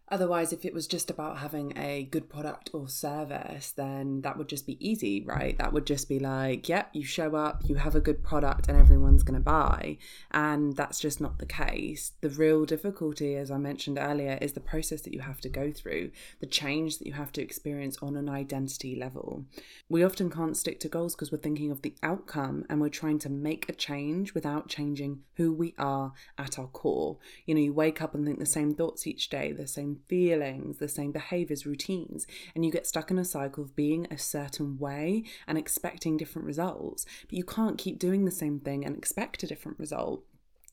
Otherwise, 0.10 0.54
if 0.54 0.66
it 0.66 0.74
was 0.74 0.86
just 0.86 1.10
about 1.10 1.40
having 1.40 1.76
a 1.76 2.04
good 2.12 2.30
product 2.30 2.70
or 2.74 2.88
service, 2.88 3.72
then 3.72 4.22
that 4.22 4.38
would 4.38 4.48
just 4.48 4.68
be 4.68 4.78
easy, 4.86 5.24
right? 5.26 5.58
That 5.58 5.74
would 5.74 5.88
just 5.88 6.08
be 6.08 6.20
like, 6.20 6.70
yep, 6.70 6.90
you 6.94 7.04
show 7.04 7.36
up, 7.36 7.64
you 7.66 7.76
have 7.76 7.96
a 7.96 8.02
good 8.02 8.24
product, 8.24 8.68
and 8.68 8.78
everyone's 8.78 9.24
going 9.24 9.40
to 9.40 9.44
buy. 9.44 9.98
And 10.30 10.76
that's 10.76 11.00
just 11.00 11.20
not 11.20 11.40
the 11.40 11.48
case. 11.48 12.12
The 12.22 12.30
real 12.30 12.66
difficulty, 12.66 13.36
as 13.36 13.50
I 13.50 13.58
mentioned 13.58 13.98
earlier, 13.98 14.38
is 14.42 14.54
the 14.54 14.60
process 14.60 15.02
that 15.02 15.14
you 15.14 15.22
have 15.22 15.42
to 15.42 15.50
go 15.50 15.72
through, 15.72 16.12
the 16.40 16.46
change 16.46 17.00
that 17.00 17.08
you 17.08 17.14
have 17.14 17.32
to 17.34 17.42
experience 17.42 17.98
on 18.02 18.16
an 18.16 18.30
identity 18.30 18.96
level. 18.96 19.46
We 19.90 20.04
often 20.04 20.30
can't 20.30 20.56
stick 20.56 20.80
to 20.82 20.88
goals 20.88 21.16
because 21.16 21.32
we're 21.32 21.40
thinking 21.40 21.72
of 21.72 21.82
the 21.82 21.96
outcome 22.04 22.66
and 22.70 22.80
we're 22.80 22.90
trying 22.90 23.20
to 23.20 23.30
make 23.30 23.68
a 23.70 23.74
change 23.74 24.36
without 24.36 24.70
changing 24.70 25.22
who 25.36 25.52
we 25.52 25.74
are 25.80 26.14
at 26.38 26.60
our 26.60 26.68
core. 26.68 27.18
You 27.48 27.56
know, 27.56 27.62
you 27.62 27.74
wake 27.74 28.04
up 28.04 28.14
and 28.14 28.24
think 28.24 28.38
the 28.38 28.46
same 28.46 28.76
thoughts 28.76 29.08
each 29.08 29.30
day, 29.30 29.52
the 29.52 29.68
same 29.68 29.95
feelings, 30.08 30.78
the 30.78 30.88
same 30.88 31.12
behaviors, 31.12 31.66
routines, 31.66 32.28
and 32.54 32.66
you 32.66 32.72
get 32.72 32.88
stuck 32.88 33.12
in 33.12 33.18
a 33.18 33.26
cycle 33.26 33.64
of 33.64 33.76
being 33.76 34.08
a 34.12 34.18
certain 34.18 34.78
way 34.78 35.24
and 35.48 35.58
expecting 35.58 36.18
different 36.18 36.46
results. 36.48 37.06
But 37.24 37.34
you 37.34 37.44
can't 37.44 37.78
keep 37.78 38.00
doing 38.00 38.26
the 38.26 38.32
same 38.32 38.60
thing 38.60 38.86
and 38.86 38.98
expect 38.98 39.44
a 39.44 39.48
different 39.48 39.80
result. 39.80 40.24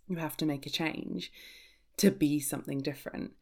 You 0.08 0.16
have 0.16 0.36
to 0.38 0.46
make 0.46 0.66
a 0.66 0.70
change 0.70 1.32
to 1.98 2.10
be 2.10 2.40
something 2.40 2.80
different. 2.80 3.32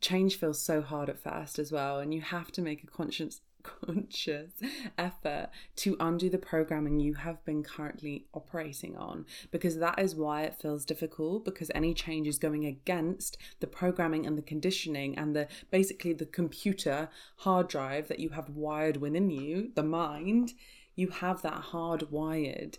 Change 0.00 0.36
feels 0.36 0.60
so 0.60 0.82
hard 0.82 1.08
at 1.08 1.22
first 1.22 1.58
as 1.58 1.70
well, 1.70 1.98
and 1.98 2.12
you 2.12 2.20
have 2.20 2.50
to 2.52 2.60
make 2.60 2.82
a 2.82 2.88
conscious 2.88 3.40
conscious 3.62 4.52
effort 4.98 5.48
to 5.76 5.96
undo 6.00 6.28
the 6.28 6.38
programming 6.38 7.00
you 7.00 7.14
have 7.14 7.44
been 7.44 7.62
currently 7.62 8.26
operating 8.34 8.96
on 8.96 9.24
because 9.50 9.78
that 9.78 9.98
is 9.98 10.14
why 10.14 10.42
it 10.42 10.60
feels 10.60 10.84
difficult 10.84 11.44
because 11.44 11.70
any 11.74 11.94
change 11.94 12.26
is 12.26 12.38
going 12.38 12.64
against 12.64 13.36
the 13.60 13.66
programming 13.66 14.26
and 14.26 14.36
the 14.36 14.42
conditioning 14.42 15.16
and 15.16 15.34
the 15.34 15.48
basically 15.70 16.12
the 16.12 16.26
computer 16.26 17.08
hard 17.36 17.68
drive 17.68 18.08
that 18.08 18.20
you 18.20 18.30
have 18.30 18.50
wired 18.50 18.96
within 18.98 19.30
you 19.30 19.70
the 19.74 19.82
mind 19.82 20.52
you 20.94 21.08
have 21.08 21.42
that 21.42 21.62
hardwired 21.72 22.76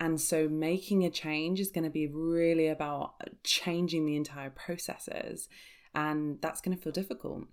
and 0.00 0.20
so 0.20 0.48
making 0.48 1.04
a 1.04 1.10
change 1.10 1.58
is 1.58 1.70
going 1.70 1.84
to 1.84 1.90
be 1.90 2.06
really 2.06 2.68
about 2.68 3.14
changing 3.42 4.06
the 4.06 4.16
entire 4.16 4.50
processes 4.50 5.48
and 5.94 6.40
that's 6.40 6.60
going 6.60 6.76
to 6.76 6.82
feel 6.82 6.92
difficult 6.92 7.44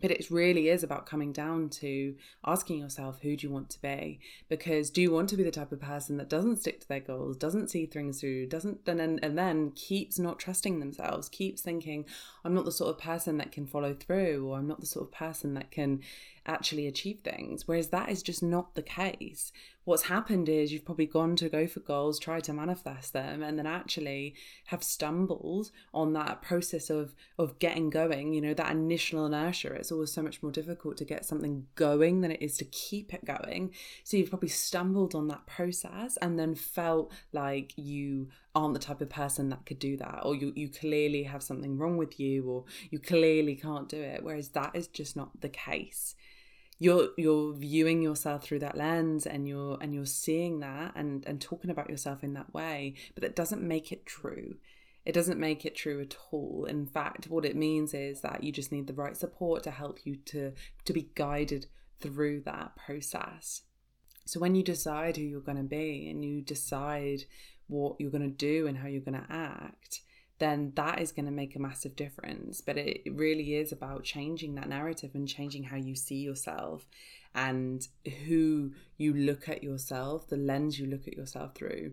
but 0.00 0.10
it 0.10 0.30
really 0.30 0.68
is 0.68 0.82
about 0.82 1.06
coming 1.06 1.32
down 1.32 1.68
to 1.68 2.14
asking 2.44 2.78
yourself 2.78 3.20
who 3.22 3.36
do 3.36 3.46
you 3.46 3.52
want 3.52 3.70
to 3.70 3.80
be? 3.80 4.18
Because 4.48 4.90
do 4.90 5.02
you 5.02 5.10
want 5.10 5.28
to 5.30 5.36
be 5.36 5.42
the 5.42 5.50
type 5.50 5.72
of 5.72 5.80
person 5.80 6.16
that 6.16 6.28
doesn't 6.28 6.60
stick 6.60 6.80
to 6.80 6.88
their 6.88 7.00
goals 7.00 7.36
doesn't 7.36 7.70
see 7.70 7.86
things 7.86 8.20
through 8.20 8.46
doesn't 8.46 8.80
and 8.86 8.98
then 8.98 9.20
and 9.22 9.36
then 9.36 9.70
keeps 9.72 10.18
not 10.18 10.38
trusting 10.38 10.80
themselves 10.80 11.28
keeps 11.28 11.62
thinking 11.62 12.04
i'm 12.44 12.54
not 12.54 12.64
the 12.64 12.72
sort 12.72 12.90
of 12.90 12.98
person 12.98 13.36
that 13.38 13.52
can 13.52 13.66
follow 13.66 13.94
through 13.94 14.46
or 14.48 14.58
i'm 14.58 14.66
not 14.66 14.80
the 14.80 14.86
sort 14.86 15.06
of 15.06 15.12
person 15.12 15.54
that 15.54 15.70
can 15.70 16.00
actually 16.46 16.86
achieve 16.86 17.20
things. 17.22 17.66
Whereas 17.66 17.88
that 17.88 18.08
is 18.08 18.22
just 18.22 18.42
not 18.42 18.74
the 18.74 18.82
case. 18.82 19.52
What's 19.84 20.04
happened 20.04 20.48
is 20.48 20.72
you've 20.72 20.84
probably 20.84 21.06
gone 21.06 21.34
to 21.36 21.48
go 21.48 21.66
for 21.66 21.80
goals, 21.80 22.20
tried 22.20 22.44
to 22.44 22.52
manifest 22.52 23.12
them, 23.12 23.42
and 23.42 23.58
then 23.58 23.66
actually 23.66 24.34
have 24.66 24.84
stumbled 24.84 25.70
on 25.92 26.12
that 26.12 26.40
process 26.40 26.88
of 26.88 27.14
of 27.38 27.58
getting 27.58 27.90
going. 27.90 28.32
You 28.32 28.40
know, 28.40 28.54
that 28.54 28.70
initial 28.70 29.26
inertia. 29.26 29.72
It's 29.74 29.90
always 29.90 30.12
so 30.12 30.22
much 30.22 30.42
more 30.42 30.52
difficult 30.52 30.96
to 30.98 31.04
get 31.04 31.24
something 31.24 31.66
going 31.74 32.20
than 32.20 32.30
it 32.30 32.42
is 32.42 32.56
to 32.58 32.64
keep 32.66 33.12
it 33.12 33.24
going. 33.24 33.72
So 34.04 34.16
you've 34.16 34.30
probably 34.30 34.48
stumbled 34.50 35.14
on 35.14 35.28
that 35.28 35.46
process 35.46 36.16
and 36.18 36.38
then 36.38 36.54
felt 36.54 37.12
like 37.32 37.72
you 37.76 38.28
aren't 38.54 38.74
the 38.74 38.80
type 38.80 39.00
of 39.00 39.08
person 39.08 39.48
that 39.48 39.64
could 39.64 39.78
do 39.78 39.96
that 39.96 40.20
or 40.24 40.34
you, 40.34 40.52
you 40.54 40.68
clearly 40.68 41.22
have 41.22 41.42
something 41.42 41.78
wrong 41.78 41.96
with 41.96 42.20
you 42.20 42.44
or 42.44 42.64
you 42.90 42.98
clearly 42.98 43.54
can't 43.54 43.88
do 43.88 44.00
it 44.00 44.22
whereas 44.22 44.50
that 44.50 44.70
is 44.74 44.86
just 44.88 45.16
not 45.16 45.40
the 45.40 45.48
case 45.48 46.14
you're 46.82 47.10
you're 47.16 47.54
viewing 47.54 48.02
yourself 48.02 48.42
through 48.42 48.58
that 48.58 48.76
lens 48.76 49.24
and 49.24 49.46
you're 49.46 49.78
and 49.80 49.94
you're 49.94 50.04
seeing 50.04 50.58
that 50.58 50.92
and 50.96 51.24
and 51.26 51.40
talking 51.40 51.70
about 51.70 51.88
yourself 51.88 52.24
in 52.24 52.34
that 52.34 52.52
way 52.52 52.94
but 53.14 53.22
that 53.22 53.36
doesn't 53.36 53.62
make 53.62 53.92
it 53.92 54.04
true. 54.04 54.56
It 55.04 55.12
doesn't 55.12 55.38
make 55.38 55.64
it 55.64 55.76
true 55.76 56.00
at 56.00 56.16
all. 56.30 56.64
In 56.68 56.86
fact 56.86 57.28
what 57.28 57.44
it 57.44 57.54
means 57.54 57.94
is 57.94 58.20
that 58.22 58.42
you 58.42 58.50
just 58.50 58.72
need 58.72 58.88
the 58.88 58.94
right 58.94 59.16
support 59.16 59.62
to 59.62 59.70
help 59.70 60.00
you 60.04 60.16
to 60.26 60.52
to 60.84 60.92
be 60.92 61.10
guided 61.14 61.66
through 62.00 62.40
that 62.40 62.74
process. 62.74 63.62
So 64.24 64.40
when 64.40 64.56
you 64.56 64.64
decide 64.64 65.16
who 65.16 65.22
you're 65.22 65.40
going 65.40 65.58
to 65.58 65.62
be 65.62 66.08
and 66.10 66.24
you 66.24 66.42
decide 66.42 67.24
what 67.68 67.94
you're 68.00 68.10
going 68.10 68.28
to 68.28 68.36
do 68.36 68.66
and 68.66 68.78
how 68.78 68.88
you're 68.88 69.00
going 69.00 69.20
to 69.20 69.32
act, 69.32 70.00
then 70.42 70.72
that 70.74 71.00
is 71.00 71.12
going 71.12 71.26
to 71.26 71.30
make 71.30 71.54
a 71.54 71.60
massive 71.60 71.94
difference. 71.94 72.60
But 72.60 72.76
it 72.76 73.02
really 73.12 73.54
is 73.54 73.70
about 73.70 74.02
changing 74.02 74.56
that 74.56 74.68
narrative 74.68 75.12
and 75.14 75.28
changing 75.28 75.62
how 75.62 75.76
you 75.76 75.94
see 75.94 76.16
yourself 76.16 76.88
and 77.32 77.86
who 78.26 78.72
you 78.96 79.14
look 79.14 79.48
at 79.48 79.62
yourself, 79.62 80.28
the 80.28 80.36
lens 80.36 80.80
you 80.80 80.86
look 80.86 81.06
at 81.06 81.16
yourself 81.16 81.54
through. 81.54 81.92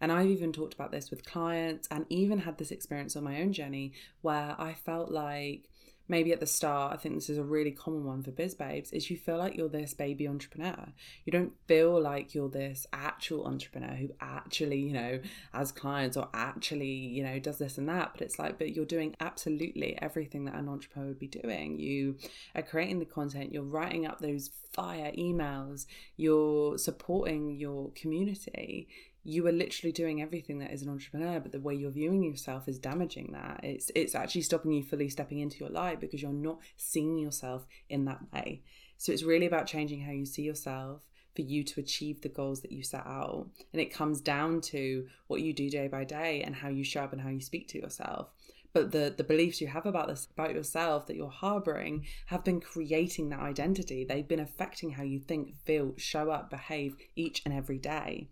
And 0.00 0.10
I've 0.10 0.28
even 0.28 0.50
talked 0.50 0.72
about 0.72 0.92
this 0.92 1.10
with 1.10 1.26
clients 1.26 1.86
and 1.90 2.06
even 2.08 2.38
had 2.40 2.56
this 2.56 2.70
experience 2.70 3.16
on 3.16 3.24
my 3.24 3.40
own 3.42 3.52
journey 3.52 3.92
where 4.22 4.56
I 4.58 4.72
felt 4.72 5.10
like 5.10 5.68
maybe 6.08 6.32
at 6.32 6.40
the 6.40 6.46
start, 6.46 6.92
I 6.92 6.96
think 6.96 7.14
this 7.14 7.30
is 7.30 7.38
a 7.38 7.42
really 7.42 7.70
common 7.70 8.04
one 8.04 8.22
for 8.22 8.30
biz 8.30 8.54
babes, 8.54 8.92
is 8.92 9.10
you 9.10 9.16
feel 9.16 9.38
like 9.38 9.56
you're 9.56 9.68
this 9.68 9.94
baby 9.94 10.28
entrepreneur. 10.28 10.92
You 11.24 11.32
don't 11.32 11.52
feel 11.66 12.00
like 12.00 12.34
you're 12.34 12.48
this 12.48 12.86
actual 12.92 13.46
entrepreneur 13.46 13.94
who 13.94 14.10
actually, 14.20 14.78
you 14.78 14.92
know, 14.92 15.20
has 15.52 15.72
clients 15.72 16.16
or 16.16 16.28
actually, 16.34 16.92
you 16.92 17.22
know, 17.22 17.38
does 17.38 17.58
this 17.58 17.78
and 17.78 17.88
that. 17.88 18.12
But 18.12 18.22
it's 18.22 18.38
like, 18.38 18.58
but 18.58 18.74
you're 18.74 18.84
doing 18.84 19.14
absolutely 19.20 19.96
everything 20.00 20.44
that 20.44 20.54
an 20.54 20.68
entrepreneur 20.68 21.08
would 21.08 21.18
be 21.18 21.28
doing. 21.28 21.78
You 21.78 22.16
are 22.54 22.62
creating 22.62 22.98
the 22.98 23.06
content, 23.06 23.52
you're 23.52 23.62
writing 23.62 24.06
up 24.06 24.20
those 24.20 24.50
fire 24.72 25.12
emails, 25.16 25.86
you're 26.16 26.76
supporting 26.76 27.52
your 27.56 27.90
community 27.92 28.88
you 29.24 29.46
are 29.46 29.52
literally 29.52 29.92
doing 29.92 30.20
everything 30.20 30.58
that 30.58 30.70
is 30.70 30.82
an 30.82 30.90
entrepreneur 30.90 31.40
but 31.40 31.50
the 31.50 31.60
way 31.60 31.74
you're 31.74 31.90
viewing 31.90 32.22
yourself 32.22 32.68
is 32.68 32.78
damaging 32.78 33.32
that. 33.32 33.60
It's 33.62 33.90
it's 33.94 34.14
actually 34.14 34.42
stopping 34.42 34.72
you 34.72 34.82
fully 34.82 35.08
stepping 35.08 35.40
into 35.40 35.58
your 35.58 35.70
light 35.70 35.98
because 35.98 36.22
you're 36.22 36.32
not 36.32 36.58
seeing 36.76 37.18
yourself 37.18 37.66
in 37.88 38.04
that 38.04 38.20
way. 38.32 38.62
So 38.98 39.12
it's 39.12 39.22
really 39.22 39.46
about 39.46 39.66
changing 39.66 40.02
how 40.02 40.12
you 40.12 40.26
see 40.26 40.42
yourself 40.42 41.00
for 41.34 41.42
you 41.42 41.64
to 41.64 41.80
achieve 41.80 42.20
the 42.20 42.28
goals 42.28 42.60
that 42.60 42.70
you 42.70 42.82
set 42.82 43.04
out. 43.06 43.48
And 43.72 43.80
it 43.80 43.92
comes 43.92 44.20
down 44.20 44.60
to 44.62 45.06
what 45.26 45.40
you 45.40 45.52
do 45.52 45.68
day 45.68 45.88
by 45.88 46.04
day 46.04 46.42
and 46.42 46.54
how 46.54 46.68
you 46.68 46.84
show 46.84 47.02
up 47.02 47.12
and 47.12 47.20
how 47.20 47.30
you 47.30 47.40
speak 47.40 47.66
to 47.68 47.78
yourself. 47.78 48.28
But 48.74 48.90
the 48.90 49.14
the 49.16 49.24
beliefs 49.24 49.60
you 49.60 49.68
have 49.68 49.86
about 49.86 50.08
this 50.08 50.28
about 50.30 50.52
yourself 50.52 51.06
that 51.06 51.16
you're 51.16 51.30
harboring 51.30 52.04
have 52.26 52.44
been 52.44 52.60
creating 52.60 53.30
that 53.30 53.40
identity. 53.40 54.04
They've 54.04 54.28
been 54.28 54.40
affecting 54.40 54.90
how 54.90 55.02
you 55.02 55.18
think 55.18 55.54
feel 55.64 55.94
show 55.96 56.30
up 56.30 56.50
behave 56.50 56.96
each 57.16 57.40
and 57.46 57.54
every 57.54 57.78
day 57.78 58.28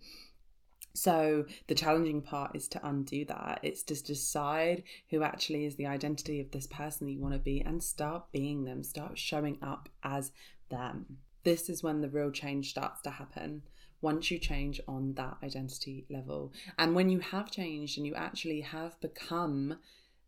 so 0.94 1.46
the 1.68 1.74
challenging 1.74 2.22
part 2.22 2.54
is 2.54 2.68
to 2.68 2.86
undo 2.86 3.24
that. 3.26 3.60
It's 3.62 3.82
to 3.84 4.02
decide 4.02 4.82
who 5.10 5.22
actually 5.22 5.64
is 5.64 5.76
the 5.76 5.86
identity 5.86 6.40
of 6.40 6.50
this 6.50 6.66
person 6.66 7.06
that 7.06 7.12
you 7.12 7.20
want 7.20 7.34
to 7.34 7.40
be 7.40 7.60
and 7.60 7.82
start 7.82 8.30
being 8.32 8.64
them, 8.64 8.82
start 8.82 9.18
showing 9.18 9.58
up 9.62 9.88
as 10.02 10.32
them. 10.70 11.18
This 11.44 11.68
is 11.68 11.82
when 11.82 12.00
the 12.00 12.10
real 12.10 12.30
change 12.30 12.70
starts 12.70 13.00
to 13.02 13.10
happen. 13.10 13.62
Once 14.00 14.30
you 14.30 14.38
change 14.38 14.80
on 14.88 15.14
that 15.14 15.36
identity 15.42 16.04
level. 16.10 16.52
And 16.78 16.94
when 16.94 17.08
you 17.08 17.20
have 17.20 17.50
changed 17.50 17.96
and 17.98 18.06
you 18.06 18.14
actually 18.14 18.60
have 18.60 19.00
become 19.00 19.78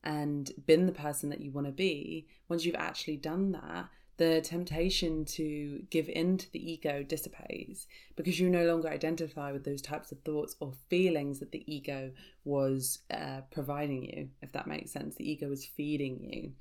and 0.02 0.50
been 0.66 0.86
the 0.86 0.92
person 0.92 1.30
that 1.30 1.40
you 1.40 1.50
want 1.50 1.66
to 1.66 1.72
be, 1.72 2.26
once 2.48 2.64
you've 2.64 2.74
actually 2.76 3.16
done 3.16 3.52
that, 3.52 3.88
the 4.16 4.40
temptation 4.40 5.24
to 5.24 5.82
give 5.90 6.08
in 6.08 6.38
to 6.38 6.52
the 6.52 6.72
ego 6.72 7.02
dissipates 7.02 7.86
because 8.16 8.38
you 8.38 8.48
no 8.48 8.64
longer 8.64 8.88
identify 8.88 9.50
with 9.50 9.64
those 9.64 9.82
types 9.82 10.12
of 10.12 10.20
thoughts 10.20 10.54
or 10.60 10.72
feelings 10.88 11.40
that 11.40 11.50
the 11.50 11.64
ego 11.72 12.12
was 12.44 13.00
uh, 13.10 13.40
providing 13.50 14.04
you, 14.04 14.28
if 14.40 14.52
that 14.52 14.66
makes 14.66 14.92
sense. 14.92 15.16
The 15.16 15.28
ego 15.28 15.48
was 15.48 15.64
feeding 15.64 16.22
you. 16.22 16.52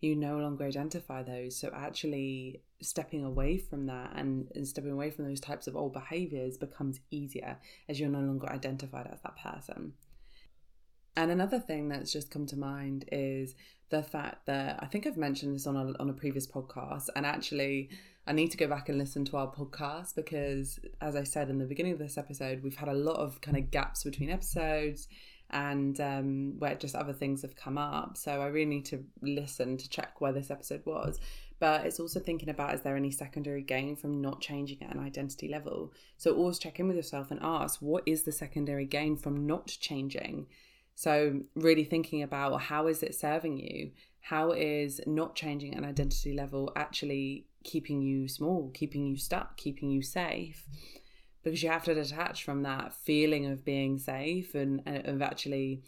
You 0.00 0.16
no 0.16 0.38
longer 0.38 0.64
identify 0.64 1.22
those. 1.22 1.56
So, 1.56 1.70
actually, 1.74 2.62
stepping 2.80 3.24
away 3.24 3.58
from 3.58 3.86
that 3.86 4.12
and, 4.16 4.50
and 4.54 4.66
stepping 4.66 4.90
away 4.90 5.10
from 5.10 5.26
those 5.26 5.40
types 5.40 5.66
of 5.66 5.76
old 5.76 5.92
behaviors 5.92 6.56
becomes 6.56 7.00
easier 7.10 7.56
as 7.88 8.00
you're 8.00 8.08
no 8.08 8.20
longer 8.20 8.50
identified 8.50 9.08
as 9.12 9.20
that 9.22 9.36
person. 9.36 9.92
And 11.16 11.30
another 11.30 11.58
thing 11.58 11.88
that's 11.88 12.12
just 12.12 12.30
come 12.30 12.46
to 12.46 12.56
mind 12.56 13.04
is 13.12 13.54
the 13.90 14.02
fact 14.02 14.46
that 14.46 14.78
I 14.80 14.86
think 14.86 15.06
I've 15.06 15.18
mentioned 15.18 15.54
this 15.54 15.66
on 15.66 15.76
a, 15.76 15.92
on 16.00 16.08
a 16.08 16.14
previous 16.14 16.46
podcast, 16.46 17.08
and 17.14 17.26
actually, 17.26 17.90
I 18.26 18.32
need 18.32 18.50
to 18.52 18.56
go 18.56 18.66
back 18.66 18.88
and 18.88 18.98
listen 18.98 19.24
to 19.26 19.36
our 19.36 19.52
podcast 19.52 20.14
because, 20.14 20.80
as 21.00 21.16
I 21.16 21.24
said 21.24 21.50
in 21.50 21.58
the 21.58 21.66
beginning 21.66 21.92
of 21.92 21.98
this 21.98 22.16
episode, 22.16 22.62
we've 22.62 22.76
had 22.76 22.88
a 22.88 22.94
lot 22.94 23.16
of 23.16 23.40
kind 23.40 23.56
of 23.56 23.70
gaps 23.70 24.04
between 24.04 24.30
episodes 24.30 25.08
and 25.50 26.00
um, 26.00 26.54
where 26.58 26.74
just 26.74 26.94
other 26.94 27.12
things 27.12 27.42
have 27.42 27.56
come 27.56 27.76
up. 27.76 28.16
So 28.16 28.40
I 28.40 28.46
really 28.46 28.70
need 28.70 28.86
to 28.86 29.04
listen 29.20 29.76
to 29.76 29.88
check 29.88 30.20
where 30.20 30.32
this 30.32 30.50
episode 30.50 30.86
was. 30.86 31.20
But 31.58 31.84
it's 31.84 32.00
also 32.00 32.18
thinking 32.18 32.48
about 32.48 32.74
is 32.74 32.80
there 32.80 32.96
any 32.96 33.10
secondary 33.10 33.62
gain 33.62 33.94
from 33.94 34.20
not 34.20 34.40
changing 34.40 34.82
at 34.82 34.94
an 34.94 35.00
identity 35.00 35.48
level? 35.48 35.92
So 36.16 36.34
always 36.34 36.58
check 36.58 36.80
in 36.80 36.88
with 36.88 36.96
yourself 36.96 37.30
and 37.30 37.38
ask 37.42 37.80
what 37.80 38.02
is 38.06 38.22
the 38.22 38.32
secondary 38.32 38.86
gain 38.86 39.16
from 39.16 39.46
not 39.46 39.66
changing? 39.66 40.46
So, 40.94 41.40
really 41.54 41.84
thinking 41.84 42.22
about 42.22 42.60
how 42.62 42.86
is 42.86 43.02
it 43.02 43.14
serving 43.14 43.58
you? 43.58 43.92
How 44.20 44.52
is 44.52 45.00
not 45.06 45.34
changing 45.34 45.74
an 45.74 45.84
identity 45.84 46.32
level 46.34 46.70
actually 46.76 47.46
keeping 47.64 48.02
you 48.02 48.28
small, 48.28 48.70
keeping 48.72 49.06
you 49.06 49.16
stuck, 49.16 49.56
keeping 49.56 49.90
you 49.90 50.02
safe? 50.02 50.66
Because 51.42 51.62
you 51.62 51.70
have 51.70 51.84
to 51.84 51.94
detach 51.94 52.44
from 52.44 52.62
that 52.62 52.94
feeling 52.94 53.46
of 53.46 53.64
being 53.64 53.98
safe 53.98 54.54
and, 54.54 54.82
and 54.86 55.06
of 55.06 55.22
actually 55.22 55.82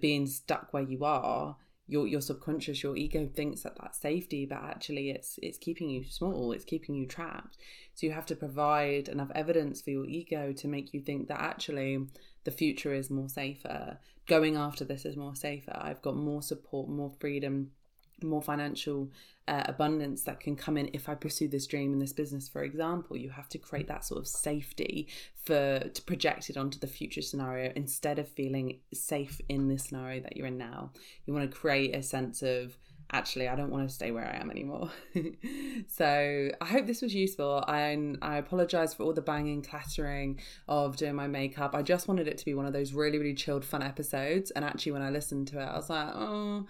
being 0.00 0.26
stuck 0.26 0.72
where 0.72 0.82
you 0.82 1.04
are 1.04 1.56
your 1.92 2.06
your 2.06 2.20
subconscious 2.20 2.82
your 2.82 2.96
ego 2.96 3.28
thinks 3.34 3.62
that 3.62 3.76
that's 3.80 4.00
safety 4.00 4.46
but 4.46 4.58
actually 4.62 5.10
it's 5.10 5.38
it's 5.42 5.58
keeping 5.58 5.90
you 5.90 6.04
small 6.04 6.52
it's 6.52 6.64
keeping 6.64 6.94
you 6.94 7.06
trapped 7.06 7.56
so 7.94 8.06
you 8.06 8.12
have 8.12 8.26
to 8.26 8.36
provide 8.36 9.08
enough 9.08 9.30
evidence 9.34 9.82
for 9.82 9.90
your 9.90 10.06
ego 10.06 10.52
to 10.52 10.68
make 10.68 10.94
you 10.94 11.00
think 11.00 11.28
that 11.28 11.40
actually 11.40 12.06
the 12.44 12.50
future 12.50 12.92
is 12.92 13.10
more 13.10 13.28
safer 13.28 13.98
going 14.26 14.56
after 14.56 14.84
this 14.84 15.04
is 15.04 15.16
more 15.16 15.34
safer 15.34 15.76
i've 15.80 16.02
got 16.02 16.16
more 16.16 16.42
support 16.42 16.88
more 16.88 17.12
freedom 17.20 17.70
more 18.24 18.42
financial 18.42 19.10
uh, 19.48 19.64
abundance 19.66 20.22
that 20.22 20.40
can 20.40 20.54
come 20.54 20.76
in 20.76 20.90
if 20.92 21.08
I 21.08 21.14
pursue 21.14 21.48
this 21.48 21.66
dream 21.66 21.92
in 21.92 21.98
this 21.98 22.12
business, 22.12 22.48
for 22.48 22.62
example. 22.62 23.16
You 23.16 23.30
have 23.30 23.48
to 23.50 23.58
create 23.58 23.88
that 23.88 24.04
sort 24.04 24.20
of 24.20 24.28
safety 24.28 25.08
for 25.44 25.80
to 25.80 26.02
project 26.02 26.48
it 26.48 26.56
onto 26.56 26.78
the 26.78 26.86
future 26.86 27.22
scenario 27.22 27.72
instead 27.74 28.18
of 28.18 28.28
feeling 28.28 28.80
safe 28.94 29.40
in 29.48 29.68
the 29.68 29.78
scenario 29.78 30.20
that 30.20 30.36
you're 30.36 30.46
in 30.46 30.58
now. 30.58 30.92
You 31.26 31.34
want 31.34 31.50
to 31.50 31.56
create 31.56 31.94
a 31.94 32.02
sense 32.02 32.42
of 32.42 32.76
actually 33.12 33.48
I 33.48 33.54
don't 33.54 33.70
want 33.70 33.88
to 33.88 33.94
stay 33.94 34.10
where 34.10 34.26
I 34.26 34.40
am 34.40 34.50
anymore. 34.50 34.90
so 35.88 36.50
I 36.60 36.64
hope 36.64 36.86
this 36.86 37.02
was 37.02 37.14
useful. 37.14 37.64
And 37.68 38.18
I 38.22 38.36
apologize 38.36 38.94
for 38.94 39.04
all 39.04 39.12
the 39.12 39.22
banging, 39.22 39.62
clattering 39.62 40.40
of 40.68 40.96
doing 40.96 41.14
my 41.14 41.26
makeup. 41.26 41.74
I 41.74 41.82
just 41.82 42.08
wanted 42.08 42.28
it 42.28 42.38
to 42.38 42.44
be 42.44 42.54
one 42.54 42.66
of 42.66 42.72
those 42.72 42.92
really, 42.92 43.18
really 43.18 43.34
chilled, 43.34 43.64
fun 43.64 43.82
episodes. 43.82 44.50
And 44.52 44.64
actually, 44.64 44.92
when 44.92 45.02
I 45.02 45.10
listened 45.10 45.48
to 45.48 45.60
it, 45.60 45.64
I 45.64 45.76
was 45.76 45.90
like, 45.90 46.08
oh 46.14 46.66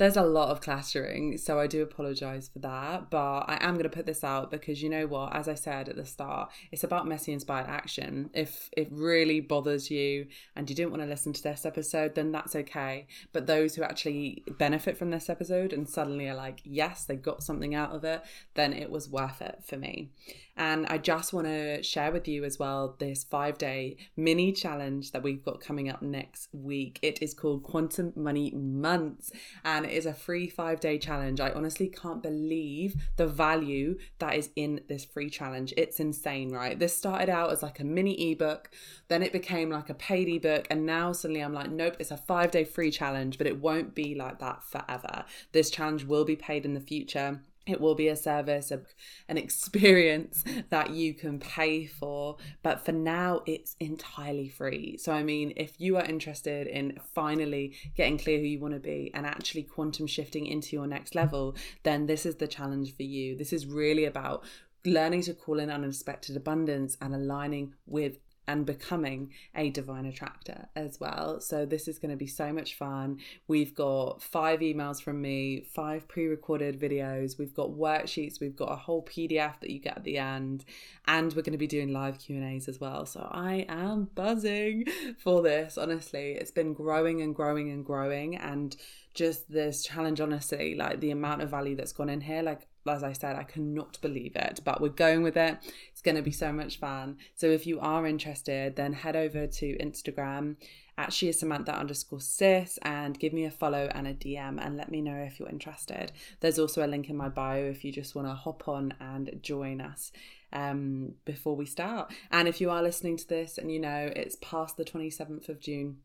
there's 0.00 0.16
a 0.16 0.22
lot 0.22 0.48
of 0.48 0.62
clattering, 0.62 1.36
so 1.36 1.60
I 1.60 1.66
do 1.66 1.82
apologize 1.82 2.48
for 2.48 2.58
that. 2.60 3.10
But 3.10 3.40
I 3.40 3.58
am 3.60 3.74
going 3.74 3.82
to 3.82 3.90
put 3.90 4.06
this 4.06 4.24
out 4.24 4.50
because 4.50 4.82
you 4.82 4.88
know 4.88 5.06
what? 5.06 5.36
As 5.36 5.46
I 5.46 5.52
said 5.52 5.90
at 5.90 5.96
the 5.96 6.06
start, 6.06 6.50
it's 6.72 6.84
about 6.84 7.06
messy 7.06 7.34
inspired 7.34 7.66
action. 7.66 8.30
If 8.32 8.70
it 8.74 8.88
really 8.90 9.40
bothers 9.40 9.90
you 9.90 10.28
and 10.56 10.70
you 10.70 10.74
didn't 10.74 10.92
want 10.92 11.02
to 11.02 11.08
listen 11.08 11.34
to 11.34 11.42
this 11.42 11.66
episode, 11.66 12.14
then 12.14 12.32
that's 12.32 12.56
okay. 12.56 13.08
But 13.34 13.46
those 13.46 13.74
who 13.74 13.82
actually 13.82 14.42
benefit 14.58 14.96
from 14.96 15.10
this 15.10 15.28
episode 15.28 15.74
and 15.74 15.86
suddenly 15.86 16.30
are 16.30 16.34
like, 16.34 16.62
yes, 16.64 17.04
they 17.04 17.16
got 17.16 17.42
something 17.42 17.74
out 17.74 17.90
of 17.90 18.02
it, 18.02 18.22
then 18.54 18.72
it 18.72 18.90
was 18.90 19.10
worth 19.10 19.42
it 19.42 19.58
for 19.66 19.76
me. 19.76 20.12
And 20.56 20.86
I 20.88 20.98
just 20.98 21.32
want 21.32 21.46
to 21.46 21.82
share 21.82 22.12
with 22.12 22.28
you 22.28 22.44
as 22.44 22.58
well 22.58 22.94
this 22.98 23.24
five 23.24 23.56
day 23.56 23.96
mini 24.14 24.52
challenge 24.52 25.12
that 25.12 25.22
we've 25.22 25.42
got 25.42 25.60
coming 25.60 25.88
up 25.88 26.02
next 26.02 26.48
week. 26.52 26.98
It 27.00 27.22
is 27.22 27.32
called 27.32 27.62
Quantum 27.62 28.12
Money 28.14 28.50
Months 28.54 29.30
and 29.64 29.86
is 29.92 30.06
a 30.06 30.14
free 30.14 30.48
five 30.48 30.80
day 30.80 30.98
challenge. 30.98 31.40
I 31.40 31.50
honestly 31.50 31.88
can't 31.88 32.22
believe 32.22 32.94
the 33.16 33.26
value 33.26 33.98
that 34.18 34.36
is 34.36 34.50
in 34.56 34.80
this 34.88 35.04
free 35.04 35.30
challenge. 35.30 35.74
It's 35.76 36.00
insane, 36.00 36.50
right? 36.50 36.78
This 36.78 36.96
started 36.96 37.28
out 37.28 37.52
as 37.52 37.62
like 37.62 37.80
a 37.80 37.84
mini 37.84 38.32
ebook, 38.32 38.70
then 39.08 39.22
it 39.22 39.32
became 39.32 39.70
like 39.70 39.90
a 39.90 39.94
paid 39.94 40.28
ebook, 40.28 40.66
and 40.70 40.86
now 40.86 41.12
suddenly 41.12 41.40
I'm 41.40 41.54
like, 41.54 41.70
nope, 41.70 41.96
it's 41.98 42.10
a 42.10 42.16
five 42.16 42.50
day 42.50 42.64
free 42.64 42.90
challenge, 42.90 43.38
but 43.38 43.46
it 43.46 43.60
won't 43.60 43.94
be 43.94 44.14
like 44.14 44.38
that 44.38 44.62
forever. 44.64 45.24
This 45.52 45.70
challenge 45.70 46.04
will 46.04 46.24
be 46.24 46.36
paid 46.36 46.64
in 46.64 46.74
the 46.74 46.80
future 46.80 47.40
it 47.70 47.80
will 47.80 47.94
be 47.94 48.08
a 48.08 48.16
service, 48.16 48.70
a, 48.70 48.82
an 49.28 49.38
experience 49.38 50.44
that 50.70 50.90
you 50.90 51.14
can 51.14 51.38
pay 51.38 51.86
for. 51.86 52.36
But 52.62 52.84
for 52.84 52.92
now, 52.92 53.42
it's 53.46 53.76
entirely 53.80 54.48
free. 54.48 54.96
So, 54.96 55.12
I 55.12 55.22
mean, 55.22 55.52
if 55.56 55.72
you 55.78 55.96
are 55.96 56.04
interested 56.04 56.66
in 56.66 56.98
finally 57.14 57.76
getting 57.96 58.18
clear 58.18 58.38
who 58.38 58.46
you 58.46 58.60
want 58.60 58.74
to 58.74 58.80
be 58.80 59.10
and 59.14 59.26
actually 59.26 59.62
quantum 59.62 60.06
shifting 60.06 60.46
into 60.46 60.76
your 60.76 60.86
next 60.86 61.14
level, 61.14 61.56
then 61.82 62.06
this 62.06 62.26
is 62.26 62.36
the 62.36 62.48
challenge 62.48 62.96
for 62.96 63.02
you. 63.02 63.36
This 63.36 63.52
is 63.52 63.66
really 63.66 64.04
about 64.04 64.44
learning 64.84 65.22
to 65.22 65.34
call 65.34 65.58
in 65.58 65.70
unexpected 65.70 66.36
abundance 66.36 66.96
and 67.00 67.14
aligning 67.14 67.74
with 67.86 68.18
and 68.50 68.66
becoming 68.66 69.32
a 69.54 69.70
divine 69.70 70.06
attractor 70.06 70.68
as 70.74 70.98
well. 70.98 71.40
So, 71.40 71.64
this 71.64 71.86
is 71.86 71.98
going 72.00 72.10
to 72.10 72.16
be 72.16 72.26
so 72.26 72.52
much 72.52 72.74
fun. 72.74 73.18
We've 73.46 73.74
got 73.74 74.22
five 74.22 74.58
emails 74.60 75.00
from 75.00 75.22
me, 75.22 75.62
five 75.62 76.08
pre 76.08 76.26
recorded 76.26 76.80
videos, 76.80 77.38
we've 77.38 77.54
got 77.54 77.70
worksheets, 77.70 78.40
we've 78.40 78.56
got 78.56 78.72
a 78.72 78.76
whole 78.76 79.04
PDF 79.04 79.60
that 79.60 79.70
you 79.70 79.78
get 79.78 79.98
at 79.98 80.04
the 80.04 80.18
end, 80.18 80.64
and 81.06 81.32
we're 81.32 81.42
going 81.42 81.52
to 81.52 81.58
be 81.58 81.68
doing 81.68 81.92
live 81.92 82.18
Q&As 82.18 82.68
as 82.68 82.80
well. 82.80 83.06
So, 83.06 83.28
I 83.30 83.66
am 83.68 84.10
buzzing 84.16 84.86
for 85.18 85.42
this. 85.42 85.78
Honestly, 85.78 86.32
it's 86.32 86.50
been 86.50 86.74
growing 86.74 87.22
and 87.22 87.34
growing 87.34 87.70
and 87.70 87.84
growing. 87.84 88.36
And 88.36 88.76
just 89.14 89.50
this 89.50 89.84
challenge, 89.84 90.20
honestly, 90.20 90.74
like 90.74 91.00
the 91.00 91.10
amount 91.12 91.42
of 91.42 91.50
value 91.50 91.76
that's 91.76 91.92
gone 91.92 92.08
in 92.08 92.20
here, 92.20 92.42
like 92.42 92.66
as 92.88 93.02
I 93.02 93.12
said, 93.12 93.36
I 93.36 93.42
cannot 93.42 94.00
believe 94.00 94.36
it, 94.36 94.60
but 94.64 94.80
we're 94.80 94.88
going 94.88 95.22
with 95.22 95.36
it. 95.36 95.58
It's 95.92 96.02
going 96.02 96.16
to 96.16 96.22
be 96.22 96.30
so 96.30 96.52
much 96.52 96.78
fun. 96.78 97.18
So 97.34 97.46
if 97.46 97.66
you 97.66 97.78
are 97.80 98.06
interested, 98.06 98.76
then 98.76 98.92
head 98.92 99.16
over 99.16 99.46
to 99.46 99.78
Instagram 99.78 100.56
at 101.00 101.12
she 101.12 101.28
is 101.28 101.38
Samantha 101.38 101.74
underscore 101.74 102.20
sis 102.20 102.78
and 102.82 103.18
give 103.18 103.32
me 103.32 103.44
a 103.44 103.50
follow 103.50 103.88
and 103.94 104.06
a 104.06 104.14
DM 104.14 104.58
and 104.64 104.76
let 104.76 104.90
me 104.90 105.00
know 105.00 105.16
if 105.16 105.38
you're 105.38 105.48
interested. 105.48 106.12
There's 106.40 106.58
also 106.58 106.84
a 106.84 106.88
link 106.88 107.08
in 107.08 107.16
my 107.16 107.28
bio 107.28 107.64
if 107.64 107.84
you 107.84 107.92
just 107.92 108.14
want 108.14 108.28
to 108.28 108.34
hop 108.34 108.68
on 108.68 108.94
and 109.00 109.38
join 109.42 109.80
us 109.80 110.12
um, 110.52 111.14
before 111.24 111.56
we 111.56 111.66
start. 111.66 112.12
And 112.30 112.48
if 112.48 112.60
you 112.60 112.70
are 112.70 112.82
listening 112.82 113.16
to 113.18 113.28
this 113.28 113.56
and 113.56 113.72
you 113.72 113.80
know 113.80 114.10
it's 114.14 114.36
past 114.42 114.76
the 114.76 114.84
27th 114.84 115.48
of 115.48 115.60
June, 115.60 115.98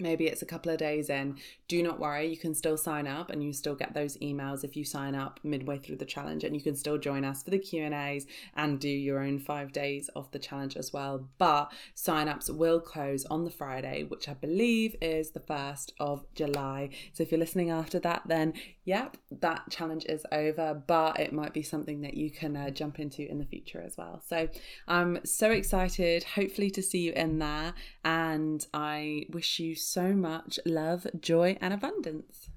maybe 0.00 0.26
it's 0.26 0.42
a 0.42 0.46
couple 0.46 0.72
of 0.72 0.78
days 0.78 1.10
in 1.10 1.36
do 1.68 1.82
not 1.82 1.98
worry 1.98 2.26
you 2.26 2.36
can 2.36 2.54
still 2.54 2.76
sign 2.76 3.06
up 3.06 3.30
and 3.30 3.42
you 3.42 3.52
still 3.52 3.74
get 3.74 3.94
those 3.94 4.16
emails 4.18 4.64
if 4.64 4.76
you 4.76 4.84
sign 4.84 5.14
up 5.14 5.40
midway 5.42 5.78
through 5.78 5.96
the 5.96 6.04
challenge 6.04 6.44
and 6.44 6.54
you 6.54 6.62
can 6.62 6.74
still 6.74 6.98
join 6.98 7.24
us 7.24 7.42
for 7.42 7.50
the 7.50 7.58
q 7.58 7.80
and 8.56 8.80
do 8.80 8.88
your 8.88 9.20
own 9.20 9.38
five 9.38 9.72
days 9.72 10.08
of 10.14 10.30
the 10.32 10.38
challenge 10.38 10.76
as 10.76 10.92
well. 10.92 11.28
But 11.38 11.72
sign-ups 11.94 12.50
will 12.50 12.80
close 12.80 13.24
on 13.26 13.44
the 13.44 13.50
friday 13.50 14.04
which 14.04 14.28
i 14.28 14.34
believe 14.34 14.94
is 15.00 15.30
the 15.30 15.40
1st 15.40 15.92
of 15.98 16.24
july. 16.34 16.90
So 17.12 17.22
if 17.22 17.30
you're 17.30 17.40
listening 17.40 17.70
after 17.70 17.98
that 18.00 18.22
then 18.26 18.54
yep 18.84 19.16
that 19.30 19.70
challenge 19.70 20.04
is 20.06 20.24
over 20.32 20.82
but 20.86 21.18
it 21.18 21.32
might 21.32 21.52
be 21.52 21.62
something 21.62 22.02
that 22.02 22.14
you 22.14 22.30
can 22.30 22.56
uh, 22.56 22.70
jump 22.70 22.98
into 22.98 23.28
in 23.28 23.38
the 23.38 23.44
future 23.44 23.80
as 23.80 23.96
well. 23.96 24.22
So 24.26 24.48
i'm 24.86 25.24
so 25.24 25.50
excited 25.50 26.24
hopefully 26.24 26.70
to 26.70 26.82
see 26.82 26.98
you 26.98 27.12
in 27.12 27.38
there 27.38 27.74
and 28.04 28.66
i 28.74 29.24
wish 29.30 29.58
you 29.58 29.74
so 29.90 30.12
much 30.12 30.60
love, 30.64 31.04
joy, 31.20 31.58
and 31.60 31.74
abundance. 31.74 32.48